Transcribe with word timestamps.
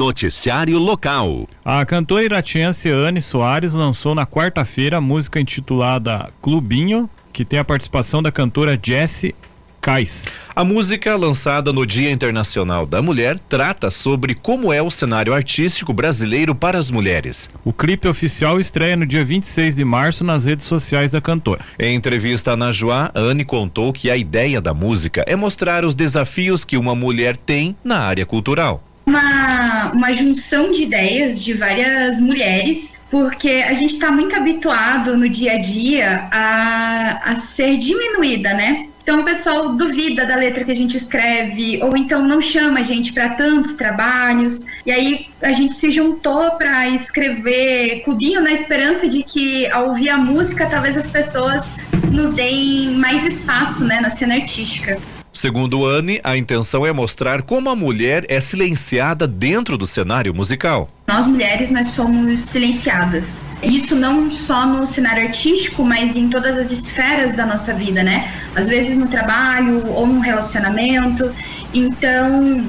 Noticiário 0.00 0.78
Local. 0.78 1.46
A 1.62 1.84
cantora 1.84 2.24
iratiense 2.24 2.88
Anne 2.88 3.20
Soares 3.20 3.74
lançou 3.74 4.14
na 4.14 4.24
quarta-feira 4.24 4.96
a 4.96 5.00
música 5.00 5.38
intitulada 5.38 6.30
Clubinho, 6.40 7.08
que 7.34 7.44
tem 7.44 7.58
a 7.58 7.64
participação 7.66 8.22
da 8.22 8.32
cantora 8.32 8.80
Jessie 8.82 9.34
Cais. 9.78 10.24
A 10.56 10.64
música, 10.64 11.14
lançada 11.16 11.70
no 11.70 11.84
Dia 11.84 12.10
Internacional 12.10 12.86
da 12.86 13.02
Mulher, 13.02 13.38
trata 13.40 13.90
sobre 13.90 14.34
como 14.34 14.72
é 14.72 14.80
o 14.80 14.90
cenário 14.90 15.34
artístico 15.34 15.92
brasileiro 15.92 16.54
para 16.54 16.78
as 16.78 16.90
mulheres. 16.90 17.50
O 17.62 17.70
clipe 17.70 18.08
oficial 18.08 18.58
estreia 18.58 18.96
no 18.96 19.04
dia 19.04 19.22
26 19.22 19.76
de 19.76 19.84
março 19.84 20.24
nas 20.24 20.46
redes 20.46 20.64
sociais 20.64 21.10
da 21.10 21.20
cantora. 21.20 21.62
Em 21.78 21.94
entrevista 21.94 22.56
na 22.56 22.72
Joá, 22.72 23.10
Anne 23.14 23.44
contou 23.44 23.92
que 23.92 24.10
a 24.10 24.16
ideia 24.16 24.62
da 24.62 24.72
música 24.72 25.22
é 25.26 25.36
mostrar 25.36 25.84
os 25.84 25.94
desafios 25.94 26.64
que 26.64 26.78
uma 26.78 26.94
mulher 26.94 27.36
tem 27.36 27.76
na 27.84 27.98
área 27.98 28.24
cultural. 28.24 28.82
Uma, 29.06 29.92
uma 29.92 30.12
junção 30.12 30.70
de 30.70 30.84
ideias 30.84 31.42
de 31.42 31.52
várias 31.54 32.20
mulheres 32.20 32.96
porque 33.10 33.64
a 33.66 33.72
gente 33.74 33.94
está 33.94 34.12
muito 34.12 34.34
habituado 34.36 35.16
no 35.16 35.28
dia 35.28 35.54
a 35.54 35.58
dia 35.58 36.28
a, 36.30 37.32
a 37.32 37.36
ser 37.36 37.76
diminuída, 37.76 38.54
né? 38.54 38.86
Então 39.02 39.22
o 39.22 39.24
pessoal 39.24 39.74
duvida 39.74 40.24
da 40.24 40.36
letra 40.36 40.64
que 40.64 40.70
a 40.70 40.76
gente 40.76 40.96
escreve, 40.96 41.82
ou 41.82 41.96
então 41.96 42.22
não 42.22 42.40
chama 42.40 42.78
a 42.78 42.82
gente 42.82 43.12
para 43.12 43.30
tantos 43.30 43.74
trabalhos. 43.74 44.64
E 44.86 44.92
aí 44.92 45.26
a 45.42 45.52
gente 45.52 45.74
se 45.74 45.90
juntou 45.90 46.52
para 46.52 46.88
escrever 46.88 48.02
Clubinho 48.04 48.40
na 48.40 48.52
esperança 48.52 49.08
de 49.08 49.24
que 49.24 49.68
ao 49.72 49.88
ouvir 49.88 50.10
a 50.10 50.18
música, 50.18 50.66
talvez 50.66 50.96
as 50.96 51.08
pessoas 51.08 51.72
nos 52.12 52.32
deem 52.34 52.92
mais 52.92 53.24
espaço 53.24 53.84
né, 53.84 54.00
na 54.00 54.10
cena 54.10 54.34
artística. 54.34 54.96
Segundo 55.32 55.86
Anne, 55.86 56.20
a 56.24 56.36
intenção 56.36 56.84
é 56.84 56.92
mostrar 56.92 57.42
como 57.42 57.70
a 57.70 57.76
mulher 57.76 58.26
é 58.28 58.40
silenciada 58.40 59.28
dentro 59.28 59.78
do 59.78 59.86
cenário 59.86 60.34
musical. 60.34 60.88
Nós 61.06 61.26
mulheres 61.26 61.70
nós 61.70 61.88
somos 61.88 62.40
silenciadas. 62.42 63.46
Isso 63.62 63.94
não 63.94 64.28
só 64.28 64.66
no 64.66 64.84
cenário 64.86 65.28
artístico, 65.28 65.84
mas 65.84 66.16
em 66.16 66.28
todas 66.28 66.58
as 66.58 66.72
esferas 66.72 67.36
da 67.36 67.46
nossa 67.46 67.72
vida, 67.72 68.02
né? 68.02 68.28
Às 68.56 68.68
vezes 68.68 68.98
no 68.98 69.06
trabalho 69.06 69.86
ou 69.88 70.04
no 70.04 70.18
relacionamento. 70.18 71.32
Então, 71.72 72.66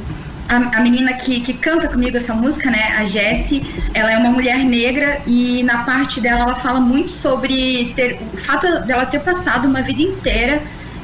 a, 0.48 0.78
a, 0.78 0.82
menina 0.82 1.14
que, 1.14 1.42
que 1.42 1.54
canta 1.54 1.88
comigo 1.88 2.16
essa 2.16 2.34
música, 2.34 2.70
né, 2.70 2.96
a 2.98 3.06
Jessie, 3.06 3.64
ela 3.94 4.12
é 4.12 4.18
uma 4.18 4.30
mulher 4.30 4.60
negra 4.60 5.20
e 5.26 5.64
na 5.64 5.80
parte 5.80 6.22
dela 6.22 6.42
ela 6.42 6.56
fala 6.56 6.80
muito 6.80 7.10
sobre 7.10 7.92
ter, 7.96 8.20
o 8.34 8.38
fato 8.38 8.68
dela 8.86 9.06
ter 9.06 9.20
passado 9.22 9.68
uma 9.68 9.82
vida 9.82 10.02
inteira 10.02 10.62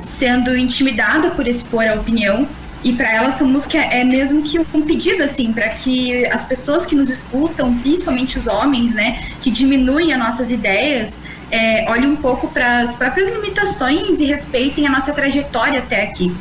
sendo 0.08 0.56
intimidada 0.58 1.32
por 1.32 1.48
expor 1.48 1.86
a 1.86 1.96
opinião. 1.96 2.48
E 2.84 2.94
para 2.94 3.12
ela 3.12 3.28
essa 3.28 3.44
música 3.44 3.78
é 3.78 4.04
mesmo 4.04 4.42
que 4.44 4.60
um 4.60 4.82
pedido 4.82 5.24
assim 5.24 5.52
para 5.52 5.70
que 5.70 6.26
as 6.28 6.46
pessoas 6.46 6.86
que 6.86 6.96
nos 6.96 7.10
escutam, 7.10 7.78
principalmente 7.80 8.38
os 8.38 8.48
homens, 8.48 8.94
né, 8.94 9.32
que 9.42 9.52
diminuem 9.52 10.14
as 10.14 10.20
nossas 10.20 10.52
ideias, 10.52 11.22
é, 11.52 11.90
olhem 11.90 12.10
um 12.10 12.16
pouco 12.16 12.48
para 12.48 12.80
as 12.80 12.94
próprias 12.94 13.30
limitações 13.30 14.20
e 14.20 14.26
respeitem 14.26 14.88
a 14.88 14.92
nossa 14.92 15.14
trajetória 15.14 15.80
até 15.80 16.04
aqui. 16.04 16.34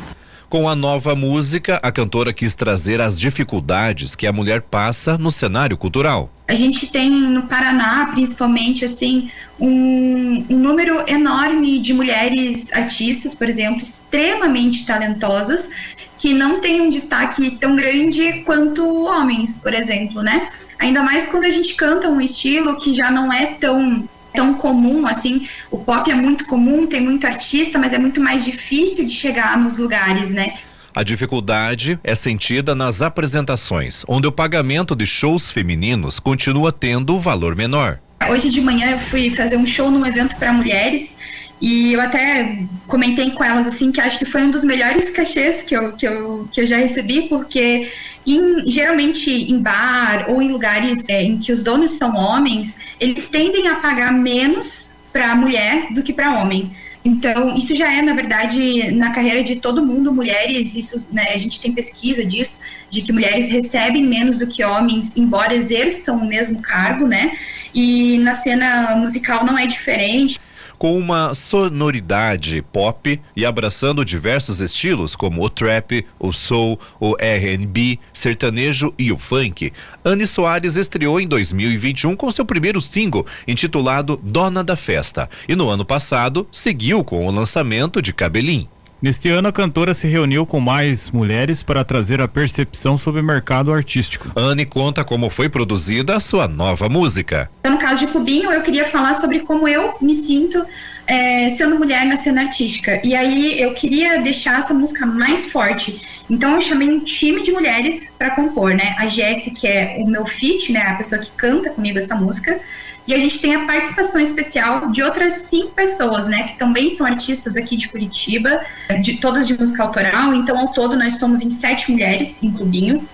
Com 0.47 0.69
a 0.69 0.75
nova 0.75 1.13
música, 1.15 1.79
a 1.83 1.91
cantora 1.91 2.31
quis 2.31 2.55
trazer 2.55 3.01
as 3.01 3.19
dificuldades 3.19 4.15
que 4.15 4.25
a 4.25 4.31
mulher 4.31 4.61
passa 4.61 5.17
no 5.17 5.29
cenário 5.29 5.75
cultural. 5.75 6.31
A 6.47 6.55
gente 6.55 6.87
tem 6.87 7.09
no 7.09 7.43
Paraná, 7.43 8.07
principalmente, 8.13 8.85
assim, 8.85 9.29
um, 9.59 10.45
um 10.49 10.57
número 10.57 11.03
enorme 11.07 11.77
de 11.79 11.93
mulheres 11.93 12.71
artistas, 12.71 13.35
por 13.35 13.49
exemplo, 13.49 13.81
extremamente 13.81 14.85
talentosas, 14.85 15.69
que 16.17 16.33
não 16.33 16.61
têm 16.61 16.81
um 16.81 16.89
destaque 16.89 17.51
tão 17.57 17.75
grande 17.75 18.43
quanto 18.43 19.03
homens, 19.03 19.57
por 19.57 19.73
exemplo, 19.73 20.21
né? 20.21 20.49
Ainda 20.79 21.03
mais 21.03 21.27
quando 21.27 21.43
a 21.43 21.51
gente 21.51 21.75
canta 21.75 22.09
um 22.09 22.21
estilo 22.21 22.77
que 22.77 22.93
já 22.93 23.11
não 23.11 23.31
é 23.31 23.47
tão 23.47 24.07
tão 24.33 24.53
comum, 24.53 25.07
assim, 25.07 25.47
o 25.71 25.79
pop 25.79 26.11
é 26.11 26.13
muito 26.13 26.45
comum, 26.45 26.85
tem 26.85 27.01
muito 27.01 27.25
artista, 27.25 27.79
mas 27.79 27.91
é 27.91 27.97
muito 27.97 28.21
mais 28.21 28.45
difícil 28.45 29.07
de 29.07 29.13
chegar 29.13 29.57
nos 29.57 29.79
lugares, 29.79 30.29
né? 30.29 30.53
A 30.97 31.03
dificuldade 31.03 31.99
é 32.03 32.15
sentida 32.15 32.73
nas 32.73 33.03
apresentações, 33.03 34.03
onde 34.07 34.25
o 34.25 34.31
pagamento 34.31 34.95
de 34.95 35.05
shows 35.05 35.51
femininos 35.51 36.19
continua 36.19 36.71
tendo 36.71 37.19
valor 37.19 37.55
menor. 37.55 37.99
Hoje 38.27 38.49
de 38.49 38.59
manhã 38.59 38.89
eu 38.89 38.97
fui 38.97 39.29
fazer 39.29 39.57
um 39.57 39.67
show 39.67 39.91
num 39.91 40.03
evento 40.03 40.35
para 40.37 40.51
mulheres 40.51 41.15
e 41.61 41.93
eu 41.93 42.01
até 42.01 42.63
comentei 42.87 43.29
com 43.29 43.43
elas 43.43 43.67
assim 43.67 43.91
que 43.91 44.01
acho 44.01 44.17
que 44.17 44.25
foi 44.25 44.41
um 44.41 44.49
dos 44.49 44.63
melhores 44.63 45.11
cachês 45.11 45.61
que 45.61 45.77
eu, 45.77 45.93
que 45.93 46.07
eu, 46.07 46.49
que 46.51 46.61
eu 46.61 46.65
já 46.65 46.77
recebi, 46.77 47.29
porque 47.29 47.91
em, 48.25 48.65
geralmente 48.65 49.29
em 49.29 49.61
bar 49.61 50.25
ou 50.27 50.41
em 50.41 50.51
lugares 50.51 51.07
é, 51.09 51.21
em 51.21 51.37
que 51.37 51.51
os 51.51 51.61
donos 51.61 51.91
são 51.91 52.15
homens, 52.15 52.75
eles 52.99 53.29
tendem 53.29 53.67
a 53.67 53.75
pagar 53.75 54.11
menos 54.11 54.89
para 55.13 55.35
mulher 55.35 55.93
do 55.93 56.01
que 56.01 56.11
para 56.11 56.41
homem. 56.41 56.71
Então, 57.07 57.55
isso 57.55 57.73
já 57.73 57.89
é, 57.89 58.01
na 58.01 58.13
verdade, 58.13 58.91
na 58.91 59.11
carreira 59.11 59.41
de 59.41 59.55
todo 59.55 59.85
mundo, 59.85 60.11
mulheres, 60.11 60.75
isso, 60.75 61.07
né, 61.09 61.29
a 61.33 61.37
gente 61.37 61.61
tem 61.61 61.71
pesquisa 61.71 62.25
disso, 62.25 62.59
de 62.89 63.01
que 63.01 63.13
mulheres 63.13 63.49
recebem 63.49 64.03
menos 64.03 64.37
do 64.37 64.45
que 64.45 64.61
homens, 64.61 65.15
embora 65.15 65.55
exerçam 65.55 66.17
o 66.17 66.27
mesmo 66.27 66.61
cargo, 66.61 67.07
né? 67.07 67.31
E 67.73 68.19
na 68.19 68.35
cena 68.35 68.97
musical 68.97 69.45
não 69.45 69.57
é 69.57 69.65
diferente 69.65 70.37
com 70.77 70.97
uma 70.97 71.33
sonoridade 71.33 72.61
pop 72.61 73.19
e 73.35 73.45
abraçando 73.45 74.05
diversos 74.05 74.61
estilos 74.61 75.15
como 75.15 75.43
o 75.43 75.49
trap, 75.49 76.05
o 76.19 76.31
soul, 76.31 76.79
o 76.99 77.15
R&B, 77.19 77.99
sertanejo 78.13 78.93
e 78.97 79.11
o 79.11 79.17
funk. 79.17 79.71
Anne 80.03 80.27
Soares 80.27 80.75
estreou 80.75 81.19
em 81.19 81.27
2021 81.27 82.15
com 82.15 82.31
seu 82.31 82.45
primeiro 82.45 82.79
single, 82.81 83.25
intitulado 83.47 84.19
Dona 84.23 84.63
da 84.63 84.75
Festa, 84.75 85.29
e 85.47 85.55
no 85.55 85.69
ano 85.69 85.85
passado 85.85 86.47
seguiu 86.51 87.03
com 87.03 87.25
o 87.25 87.31
lançamento 87.31 88.01
de 88.01 88.13
Cabelim. 88.13 88.67
Neste 88.99 89.29
ano, 89.29 89.47
a 89.47 89.51
cantora 89.51 89.93
se 89.93 90.07
reuniu 90.07 90.43
com 90.43 90.59
mais 90.59 91.11
mulheres 91.11 91.61
para 91.61 91.85
trazer 91.85 92.19
a 92.19 92.27
percepção 92.27 92.97
sobre 92.97 93.21
o 93.21 93.23
mercado 93.23 93.71
artístico. 93.71 94.31
Anne 94.35 94.65
conta 94.65 95.03
como 95.03 95.29
foi 95.29 95.47
produzida 95.47 96.15
a 96.15 96.19
sua 96.19 96.47
nova 96.47 96.89
música. 96.89 97.47
No 97.63 97.77
caso 97.77 98.05
de 98.05 98.11
Cubinho, 98.11 98.51
eu 98.51 98.63
queria 98.63 98.85
falar 98.85 99.13
sobre 99.13 99.39
como 99.41 99.67
eu 99.67 99.93
me 100.01 100.15
sinto 100.15 100.65
é, 101.05 101.47
sendo 101.49 101.77
mulher 101.77 102.05
na 102.07 102.17
cena 102.17 102.41
artística. 102.41 102.99
E 103.03 103.15
aí 103.15 103.61
eu 103.61 103.75
queria 103.75 104.19
deixar 104.19 104.59
essa 104.59 104.73
música 104.73 105.05
mais 105.05 105.45
forte. 105.51 106.01
Então 106.27 106.55
eu 106.55 106.61
chamei 106.61 106.89
um 106.89 106.99
time 106.99 107.43
de 107.43 107.51
mulheres 107.51 108.11
para 108.17 108.31
compor, 108.31 108.73
né? 108.73 108.95
A 108.97 109.07
Jessie, 109.07 109.53
que 109.53 109.67
é 109.67 109.97
o 109.99 110.07
meu 110.07 110.25
feat, 110.25 110.71
né? 110.71 110.81
A 110.81 110.95
pessoa 110.95 111.21
que 111.21 111.29
canta 111.31 111.69
comigo 111.69 111.99
essa 111.99 112.15
música. 112.15 112.59
E 113.07 113.13
a 113.13 113.19
gente 113.19 113.39
tem 113.39 113.55
a 113.55 113.65
participação 113.65 114.19
especial 114.19 114.91
de 114.91 115.01
outras 115.01 115.33
cinco 115.33 115.71
pessoas, 115.71 116.27
né, 116.27 116.49
que 116.49 116.59
também 116.59 116.89
são 116.89 117.05
artistas 117.07 117.55
aqui 117.55 117.77
de 117.77 117.87
Curitiba, 117.87 118.61
de, 119.01 119.15
todas 119.17 119.47
de 119.47 119.57
música 119.57 119.81
autoral. 119.81 120.33
Então, 120.33 120.59
ao 120.59 120.73
todo, 120.73 120.97
nós 120.97 121.17
somos 121.17 121.41
em 121.41 121.49
sete 121.49 121.89
mulheres 121.89 122.43
em 122.43 122.51
clubinho. 122.51 123.07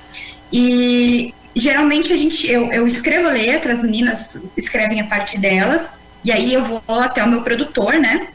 E 0.51 1.31
geralmente 1.55 2.11
a 2.11 2.17
gente, 2.17 2.49
eu, 2.49 2.71
eu 2.71 2.87
escrevo 2.87 3.27
a 3.27 3.31
letra, 3.31 3.71
as 3.71 3.83
meninas 3.83 4.41
escrevem 4.57 4.99
a 4.99 5.05
parte 5.05 5.39
delas, 5.39 5.99
e 6.23 6.31
aí 6.31 6.53
eu 6.53 6.63
vou 6.63 6.81
até 6.87 7.23
o 7.23 7.29
meu 7.29 7.41
produtor, 7.41 7.93
né? 7.93 8.27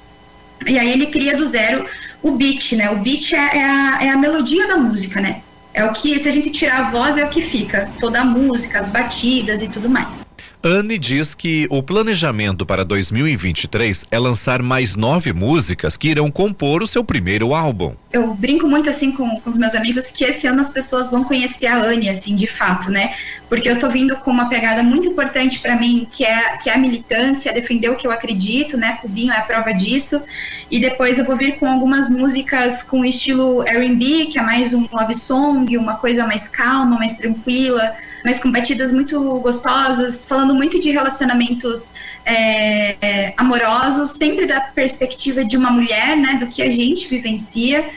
E 0.66 0.78
aí 0.78 0.92
ele 0.92 1.06
cria 1.06 1.36
do 1.36 1.44
zero 1.44 1.86
o 2.22 2.32
beat, 2.32 2.72
né? 2.72 2.90
O 2.90 2.96
beat 2.96 3.32
é, 3.32 3.36
é, 3.36 3.64
a, 3.64 3.98
é 4.02 4.08
a 4.10 4.16
melodia 4.16 4.69
da 4.69 4.76
música, 4.76 5.20
né? 5.20 5.40
É 5.75 5.84
o 5.84 5.92
que, 5.92 6.19
se 6.19 6.28
a 6.28 6.32
gente 6.32 6.50
tirar 6.50 6.86
a 6.86 6.90
voz, 6.90 7.19
é 7.19 7.25
o 7.25 7.28
que 7.28 7.40
fica. 7.40 7.88
Toda 8.00 8.20
a 8.20 8.25
música, 8.25 8.78
as 8.78 8.88
batidas 8.88 9.62
e 9.62 9.69
tudo 9.69 9.88
mais. 9.88 10.27
Anne 10.62 10.98
diz 10.98 11.34
que 11.36 11.69
o 11.70 11.80
planejamento 11.80 12.66
para 12.66 12.84
2023 12.84 14.06
é 14.10 14.19
lançar 14.19 14.60
mais 14.60 14.96
nove 14.96 15.32
músicas 15.32 15.96
que 15.96 16.08
irão 16.08 16.32
compor 16.32 16.82
o 16.82 16.86
seu 16.86 17.04
primeiro 17.04 17.54
álbum. 17.54 17.94
Eu 18.12 18.34
brinco 18.34 18.66
muito 18.66 18.91
assim 18.91 19.12
com, 19.12 19.38
com 19.41 19.48
os 19.48 19.56
meus 19.56 19.76
amigos 19.76 20.10
que 20.10 20.24
esse 20.24 20.48
ano 20.48 20.60
as 20.60 20.69
pessoas 20.69 21.10
vão 21.10 21.22
conhecer 21.22 21.66
a 21.66 21.80
Anne, 21.80 22.08
assim, 22.08 22.34
de 22.34 22.48
fato, 22.48 22.91
né? 22.91 23.14
Porque 23.48 23.69
eu 23.69 23.78
tô 23.78 23.88
vindo 23.88 24.16
com 24.16 24.32
uma 24.32 24.49
pegada 24.49 24.82
muito 24.82 25.06
importante 25.06 25.60
para 25.60 25.76
mim, 25.76 26.08
que 26.10 26.25
é, 26.25 26.56
que 26.56 26.69
é 26.69 26.75
a 26.75 26.78
militância, 26.78 27.52
defender 27.52 27.90
o 27.90 27.96
que 27.96 28.06
eu 28.06 28.10
acredito, 28.10 28.76
né? 28.76 28.99
Cubinho 29.00 29.32
é 29.32 29.37
a 29.37 29.43
prova 29.43 29.72
disso. 29.72 30.20
E 30.69 30.81
depois 30.81 31.19
eu 31.19 31.25
vou 31.25 31.37
vir 31.37 31.56
com 31.58 31.70
algumas 31.70 32.10
músicas 32.10 32.82
com 32.82 33.05
estilo 33.05 33.62
R&B, 33.62 34.26
que 34.26 34.38
é 34.40 34.43
mais 34.43 34.75
um 34.75 34.88
love 34.90 35.14
song, 35.14 35.76
uma 35.76 35.94
coisa 35.96 36.26
mais 36.26 36.49
calma, 36.49 36.99
mais 36.99 37.14
tranquila 37.14 37.94
mas 38.25 38.38
com 38.38 38.50
batidas 38.50 38.93
muito 38.93 39.20
gostosas, 39.41 40.25
falando 40.25 40.55
muito 40.55 40.79
de 40.81 40.91
relacionamentos 40.91 41.93
é, 42.25 43.32
amorosos, 43.37 44.11
sempre 44.11 44.47
da 44.47 44.61
perspectiva 44.61 45.44
de 45.44 45.56
uma 45.56 45.70
mulher, 45.70 46.17
né, 46.17 46.35
do 46.35 46.47
que 46.47 46.62
a 46.62 46.70
gente 46.70 47.09
vivencia. 47.09 47.88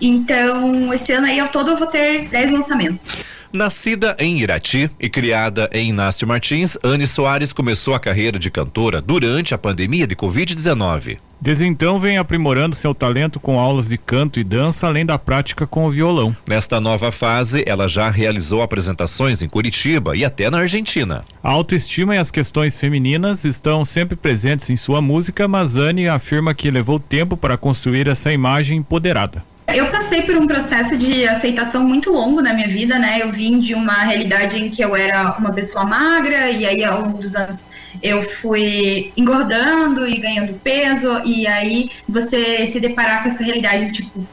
Então, 0.00 0.92
esse 0.92 1.12
ano 1.12 1.26
aí 1.26 1.40
ao 1.40 1.48
todo 1.48 1.72
eu 1.72 1.76
vou 1.76 1.86
ter 1.86 2.28
10 2.28 2.50
lançamentos. 2.50 3.16
Nascida 3.54 4.16
em 4.18 4.40
Irati 4.40 4.90
e 4.98 5.08
criada 5.08 5.70
em 5.72 5.90
Inácio 5.90 6.26
Martins, 6.26 6.76
Anne 6.82 7.06
Soares 7.06 7.52
começou 7.52 7.94
a 7.94 8.00
carreira 8.00 8.36
de 8.36 8.50
cantora 8.50 9.00
durante 9.00 9.54
a 9.54 9.58
pandemia 9.58 10.08
de 10.08 10.16
Covid-19. 10.16 11.16
Desde 11.40 11.64
então 11.64 12.00
vem 12.00 12.18
aprimorando 12.18 12.74
seu 12.74 12.92
talento 12.92 13.38
com 13.38 13.60
aulas 13.60 13.90
de 13.90 13.96
canto 13.96 14.40
e 14.40 14.44
dança, 14.44 14.88
além 14.88 15.06
da 15.06 15.16
prática 15.20 15.68
com 15.68 15.86
o 15.86 15.90
violão. 15.92 16.36
Nesta 16.48 16.80
nova 16.80 17.12
fase, 17.12 17.62
ela 17.64 17.86
já 17.86 18.10
realizou 18.10 18.60
apresentações 18.60 19.40
em 19.40 19.48
Curitiba 19.48 20.16
e 20.16 20.24
até 20.24 20.50
na 20.50 20.58
Argentina. 20.58 21.20
A 21.40 21.50
autoestima 21.50 22.16
e 22.16 22.18
as 22.18 22.32
questões 22.32 22.74
femininas 22.74 23.44
estão 23.44 23.84
sempre 23.84 24.16
presentes 24.16 24.68
em 24.68 24.74
sua 24.74 25.00
música, 25.00 25.46
mas 25.46 25.76
Anne 25.76 26.08
afirma 26.08 26.54
que 26.54 26.72
levou 26.72 26.98
tempo 26.98 27.36
para 27.36 27.56
construir 27.56 28.08
essa 28.08 28.32
imagem 28.32 28.78
empoderada. 28.78 29.44
Eu 29.66 29.86
passei 29.86 30.22
por 30.22 30.36
um 30.36 30.46
processo 30.46 30.96
de 30.96 31.26
aceitação 31.26 31.84
muito 31.86 32.12
longo 32.12 32.42
na 32.42 32.52
minha 32.52 32.68
vida, 32.68 32.98
né? 32.98 33.22
Eu 33.22 33.32
vim 33.32 33.58
de 33.58 33.74
uma 33.74 34.04
realidade 34.04 34.62
em 34.62 34.68
que 34.68 34.84
eu 34.84 34.94
era 34.94 35.36
uma 35.38 35.52
pessoa 35.52 35.84
magra 35.84 36.50
e 36.50 36.66
aí 36.66 36.84
ao 36.84 37.00
longo 37.00 37.18
dos 37.18 37.34
anos 37.34 37.70
eu 38.02 38.22
fui 38.22 39.12
engordando 39.16 40.06
e 40.06 40.18
ganhando 40.18 40.60
peso 40.60 41.22
e 41.24 41.46
aí 41.46 41.90
você 42.08 42.66
se 42.66 42.78
deparar 42.78 43.22
com 43.22 43.28
essa 43.28 43.42
realidade 43.42 43.92
tipo, 43.92 44.26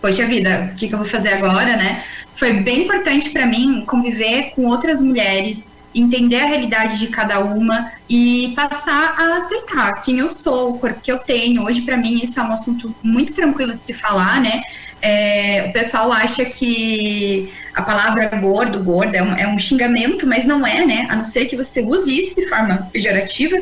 poxa 0.00 0.24
vida, 0.24 0.70
o 0.72 0.76
que, 0.76 0.88
que 0.88 0.94
eu 0.94 0.98
vou 0.98 1.06
fazer 1.06 1.30
agora, 1.30 1.76
né? 1.76 2.04
Foi 2.34 2.52
bem 2.54 2.84
importante 2.84 3.30
para 3.30 3.44
mim 3.44 3.84
conviver 3.86 4.52
com 4.54 4.66
outras 4.66 5.02
mulheres 5.02 5.75
entender 5.96 6.36
a 6.36 6.46
realidade 6.46 6.98
de 6.98 7.06
cada 7.08 7.40
uma 7.40 7.90
e 8.08 8.52
passar 8.54 9.14
a 9.18 9.36
aceitar 9.36 10.02
quem 10.02 10.18
eu 10.18 10.28
sou, 10.28 10.70
o 10.74 10.78
corpo 10.78 11.00
que 11.00 11.10
eu 11.10 11.18
tenho. 11.18 11.64
Hoje, 11.64 11.82
para 11.82 11.96
mim, 11.96 12.20
isso 12.22 12.38
é 12.38 12.42
um 12.42 12.52
assunto 12.52 12.94
muito 13.02 13.32
tranquilo 13.32 13.74
de 13.74 13.82
se 13.82 13.94
falar, 13.94 14.40
né? 14.40 14.62
É, 15.00 15.66
o 15.68 15.72
pessoal 15.72 16.12
acha 16.12 16.44
que 16.44 17.52
a 17.74 17.82
palavra 17.82 18.28
gordo, 18.28 18.82
gorda, 18.82 19.18
é 19.18 19.22
um, 19.22 19.36
é 19.36 19.48
um 19.48 19.58
xingamento, 19.58 20.26
mas 20.26 20.44
não 20.44 20.66
é, 20.66 20.84
né? 20.84 21.06
A 21.08 21.16
não 21.16 21.24
ser 21.24 21.46
que 21.46 21.56
você 21.56 21.80
use 21.80 22.16
isso 22.16 22.36
de 22.36 22.48
forma 22.48 22.88
pejorativa. 22.92 23.56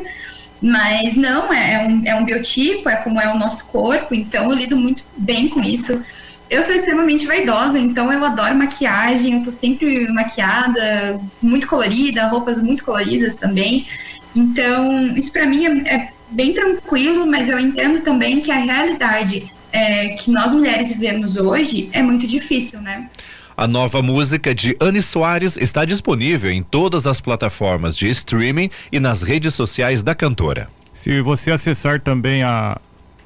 Mas 0.61 1.15
não, 1.15 1.53
é, 1.53 1.73
é, 1.73 1.87
um, 1.87 2.01
é 2.05 2.15
um 2.15 2.23
biotipo, 2.23 2.89
é 2.89 2.95
como 2.95 3.19
é 3.19 3.31
o 3.31 3.37
nosso 3.37 3.67
corpo, 3.67 4.15
então 4.15 4.49
eu 4.49 4.57
lido 4.57 4.75
muito 4.75 5.03
bem 5.17 5.49
com 5.49 5.61
isso. 5.61 6.03
Eu 6.49 6.61
sou 6.61 6.75
extremamente 6.75 7.25
vaidosa, 7.25 7.79
então 7.79 8.11
eu 8.11 8.23
adoro 8.23 8.55
maquiagem, 8.55 9.33
eu 9.33 9.43
tô 9.43 9.51
sempre 9.51 10.07
maquiada, 10.09 11.19
muito 11.41 11.67
colorida, 11.67 12.27
roupas 12.27 12.61
muito 12.61 12.83
coloridas 12.83 13.35
também. 13.35 13.87
Então, 14.35 15.15
isso 15.15 15.31
para 15.31 15.45
mim 15.45 15.65
é, 15.65 15.95
é, 15.95 16.09
bem 16.29 16.53
tranquilo, 16.53 17.25
mas 17.25 17.49
eu 17.49 17.59
entendo 17.59 18.01
também 18.01 18.41
que 18.41 18.51
a 18.51 18.57
realidade 18.57 19.51
é, 19.71 20.09
que 20.09 20.29
nós 20.29 20.53
mulheres 20.53 20.89
vivemos 20.89 21.37
hoje 21.37 21.89
é 21.91 22.01
muito 22.01 22.27
difícil, 22.27 22.79
né? 22.79 23.09
A 23.57 23.67
nova 23.67 24.01
música 24.01 24.53
de 24.53 24.75
Anne 24.81 25.01
Soares 25.01 25.55
está 25.55 25.85
disponível 25.85 26.51
em 26.51 26.61
todas 26.61 27.07
as 27.07 27.21
plataformas 27.21 27.95
de 27.95 28.09
streaming 28.09 28.69
e 28.91 28.99
nas 28.99 29.23
redes 29.23 29.53
sociais 29.53 30.03
da 30.03 30.13
cantora. 30.13 30.69
Se 30.93 31.21
você 31.21 31.51
acessar 31.51 32.01
também 32.01 32.43
a, 32.43 32.77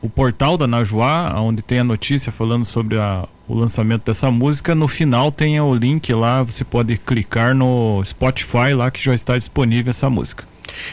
o 0.02 0.10
portal 0.10 0.58
da 0.58 0.68
Najuá, 0.68 1.34
onde 1.40 1.62
tem 1.62 1.80
a 1.80 1.84
notícia 1.84 2.32
falando 2.32 2.66
sobre 2.66 2.98
a, 2.98 3.28
o 3.48 3.54
lançamento 3.54 4.06
dessa 4.06 4.32
música. 4.32 4.74
No 4.74 4.88
final 4.88 5.32
tem 5.32 5.60
o 5.60 5.74
link 5.74 6.14
lá, 6.14 6.44
você 6.44 6.64
pode 6.64 6.98
clicar 6.98 7.54
no 7.54 8.02
Spotify 8.06 8.74
lá 8.76 8.90
que 8.90 9.04
já 9.04 9.14
está 9.14 9.38
disponível 9.38 9.90
essa 9.90 10.10
música. 10.10 10.48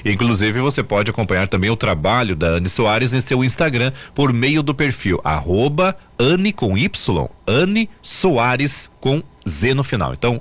Inclusive, 0.05 0.61
você 0.61 0.83
pode 0.83 1.11
acompanhar 1.11 1.49
também 1.49 1.71
o 1.71 1.77
trabalho 1.77 2.35
da 2.35 2.49
Anne 2.49 2.69
Soares 2.69 3.15
em 3.15 3.21
seu 3.21 3.45
Instagram 3.45 3.93
por 4.15 4.33
meio 4.33 4.63
do 4.63 4.75
perfil 4.75 5.21
arroba 5.23 5.97
Anne 6.19 6.53
com 6.53 6.77
Y, 6.77 6.91
Anne 7.47 7.89
Soares 8.01 8.89
com 9.01 9.23
Z 9.47 9.75
no 9.75 9.85
final. 9.85 10.15
Então, 10.15 10.41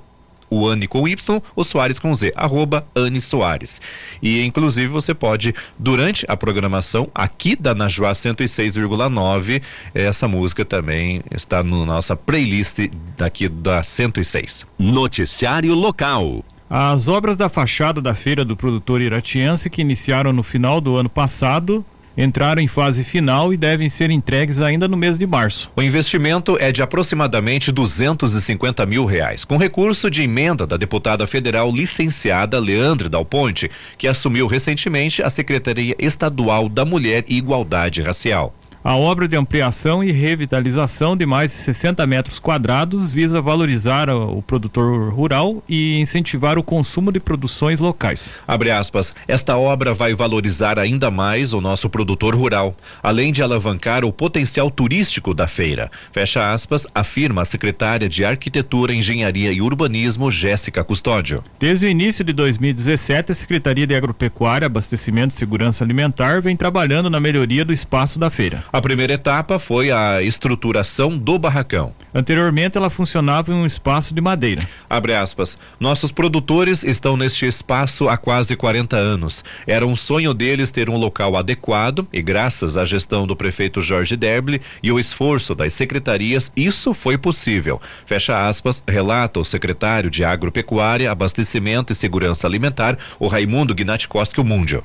o 0.49 0.67
Anne 0.67 0.87
com 0.87 1.07
Y, 1.07 1.41
o 1.55 1.63
Soares 1.63 1.99
com 1.99 2.13
Z, 2.13 2.31
arroba 2.35 2.85
Anne 2.95 3.21
Soares. 3.21 3.81
E 4.21 4.43
inclusive 4.43 4.87
você 4.87 5.13
pode, 5.13 5.53
durante 5.77 6.25
a 6.27 6.37
programação 6.37 7.09
aqui 7.13 7.55
da 7.55 7.73
Najuá 7.73 8.11
106,9, 8.11 9.61
essa 9.93 10.27
música 10.27 10.63
também 10.63 11.21
está 11.31 11.63
na 11.63 11.85
nossa 11.85 12.15
playlist 12.15 12.89
daqui 13.17 13.47
da 13.47 13.83
106. 13.83 14.65
Noticiário 14.77 15.73
local. 15.73 16.43
As 16.69 17.07
obras 17.07 17.37
da 17.37 17.47
fachada 17.47 18.01
da 18.01 18.15
feira 18.15 18.43
do 18.43 18.57
produtor 18.57 18.99
iratiense, 18.99 19.69
que 19.69 19.81
iniciaram 19.81 20.33
no 20.33 20.41
final 20.41 20.81
do 20.81 20.97
ano 20.97 21.09
passado, 21.09 21.85
entraram 22.17 22.61
em 22.61 22.67
fase 22.67 23.03
final 23.03 23.53
e 23.53 23.57
devem 23.57 23.89
ser 23.89 24.09
entregues 24.09 24.61
ainda 24.61 24.87
no 24.87 24.97
mês 24.97 25.17
de 25.17 25.25
março. 25.25 25.71
O 25.75 25.81
investimento 25.81 26.57
é 26.59 26.71
de 26.71 26.81
aproximadamente 26.81 27.71
250 27.71 28.85
mil 28.85 29.05
reais, 29.05 29.43
com 29.43 29.57
recurso 29.57 30.09
de 30.09 30.23
emenda 30.23 30.65
da 30.65 30.77
deputada 30.77 31.25
federal 31.27 31.71
licenciada 31.71 32.59
Leandre 32.59 33.09
Dal 33.09 33.25
Ponte, 33.25 33.69
que 33.97 34.07
assumiu 34.07 34.47
recentemente 34.47 35.21
a 35.21 35.29
Secretaria 35.29 35.95
Estadual 35.99 36.69
da 36.69 36.85
Mulher 36.85 37.25
e 37.27 37.37
Igualdade 37.37 38.01
Racial. 38.01 38.53
A 38.87 38.95
obra 38.95 39.27
de 39.27 39.35
ampliação 39.35 40.03
e 40.03 40.11
revitalização 40.11 41.17
de 41.17 41.25
mais 41.25 41.49
de 41.49 41.57
60 41.57 42.05
metros 42.05 42.37
quadrados 42.37 43.11
visa 43.11 43.41
valorizar 43.41 44.11
o 44.11 44.43
produtor 44.43 45.11
rural 45.11 45.63
e 45.67 45.99
incentivar 45.99 46.59
o 46.59 46.61
consumo 46.61 47.11
de 47.11 47.19
produções 47.19 47.79
locais. 47.79 48.31
Abre 48.47 48.69
aspas. 48.69 49.11
Esta 49.27 49.57
obra 49.57 49.91
vai 49.91 50.13
valorizar 50.13 50.77
ainda 50.77 51.09
mais 51.09 51.51
o 51.51 51.59
nosso 51.59 51.89
produtor 51.89 52.35
rural, 52.35 52.75
além 53.01 53.33
de 53.33 53.41
alavancar 53.41 54.05
o 54.05 54.13
potencial 54.13 54.69
turístico 54.69 55.33
da 55.33 55.47
feira. 55.47 55.89
Fecha 56.11 56.53
aspas, 56.53 56.85
afirma 56.93 57.41
a 57.41 57.45
secretária 57.45 58.07
de 58.07 58.23
Arquitetura, 58.23 58.93
Engenharia 58.93 59.51
e 59.51 59.63
Urbanismo, 59.63 60.29
Jéssica 60.29 60.83
Custódio. 60.83 61.43
Desde 61.59 61.87
o 61.87 61.89
início 61.89 62.23
de 62.23 62.33
2017, 62.33 63.31
a 63.31 63.35
Secretaria 63.35 63.87
de 63.87 63.95
Agropecuária, 63.95 64.67
Abastecimento 64.67 65.33
e 65.33 65.35
Segurança 65.35 65.83
Alimentar 65.83 66.39
vem 66.39 66.55
trabalhando 66.55 67.09
na 67.09 67.19
melhoria 67.19 67.65
do 67.65 67.73
espaço 67.73 68.19
da 68.19 68.29
feira. 68.29 68.63
A 68.75 68.81
primeira 68.81 69.13
etapa 69.13 69.57
foi 69.57 69.89
a 69.89 70.21
estruturação 70.21 71.17
do 71.17 71.39
barracão. 71.39 71.93
Anteriormente, 72.13 72.77
ela 72.77 72.89
funcionava 72.89 73.49
em 73.49 73.55
um 73.55 73.65
espaço 73.65 74.13
de 74.13 74.19
madeira. 74.19 74.67
Abre 74.89 75.15
aspas. 75.15 75.57
Nossos 75.79 76.11
produtores 76.11 76.83
estão 76.83 77.15
neste 77.15 77.45
espaço 77.45 78.09
há 78.09 78.17
quase 78.17 78.53
40 78.53 78.97
anos. 78.97 79.45
Era 79.65 79.87
um 79.87 79.95
sonho 79.95 80.33
deles 80.33 80.71
ter 80.71 80.89
um 80.89 80.97
local 80.97 81.37
adequado 81.37 82.05
e, 82.11 82.21
graças 82.21 82.75
à 82.75 82.83
gestão 82.83 83.25
do 83.25 83.33
prefeito 83.33 83.79
Jorge 83.79 84.17
Derble 84.17 84.61
e 84.83 84.91
o 84.91 84.99
esforço 84.99 85.55
das 85.55 85.73
secretarias, 85.73 86.51
isso 86.53 86.93
foi 86.93 87.17
possível. 87.17 87.79
Fecha 88.05 88.45
aspas, 88.45 88.83
relata 88.85 89.39
o 89.39 89.45
secretário 89.45 90.09
de 90.09 90.25
Agropecuária, 90.25 91.09
Abastecimento 91.09 91.93
e 91.93 91.95
Segurança 91.95 92.45
Alimentar, 92.45 92.97
o 93.21 93.27
Raimundo 93.27 93.73
Gnatkoski 93.73 94.43
Mundio. 94.43 94.83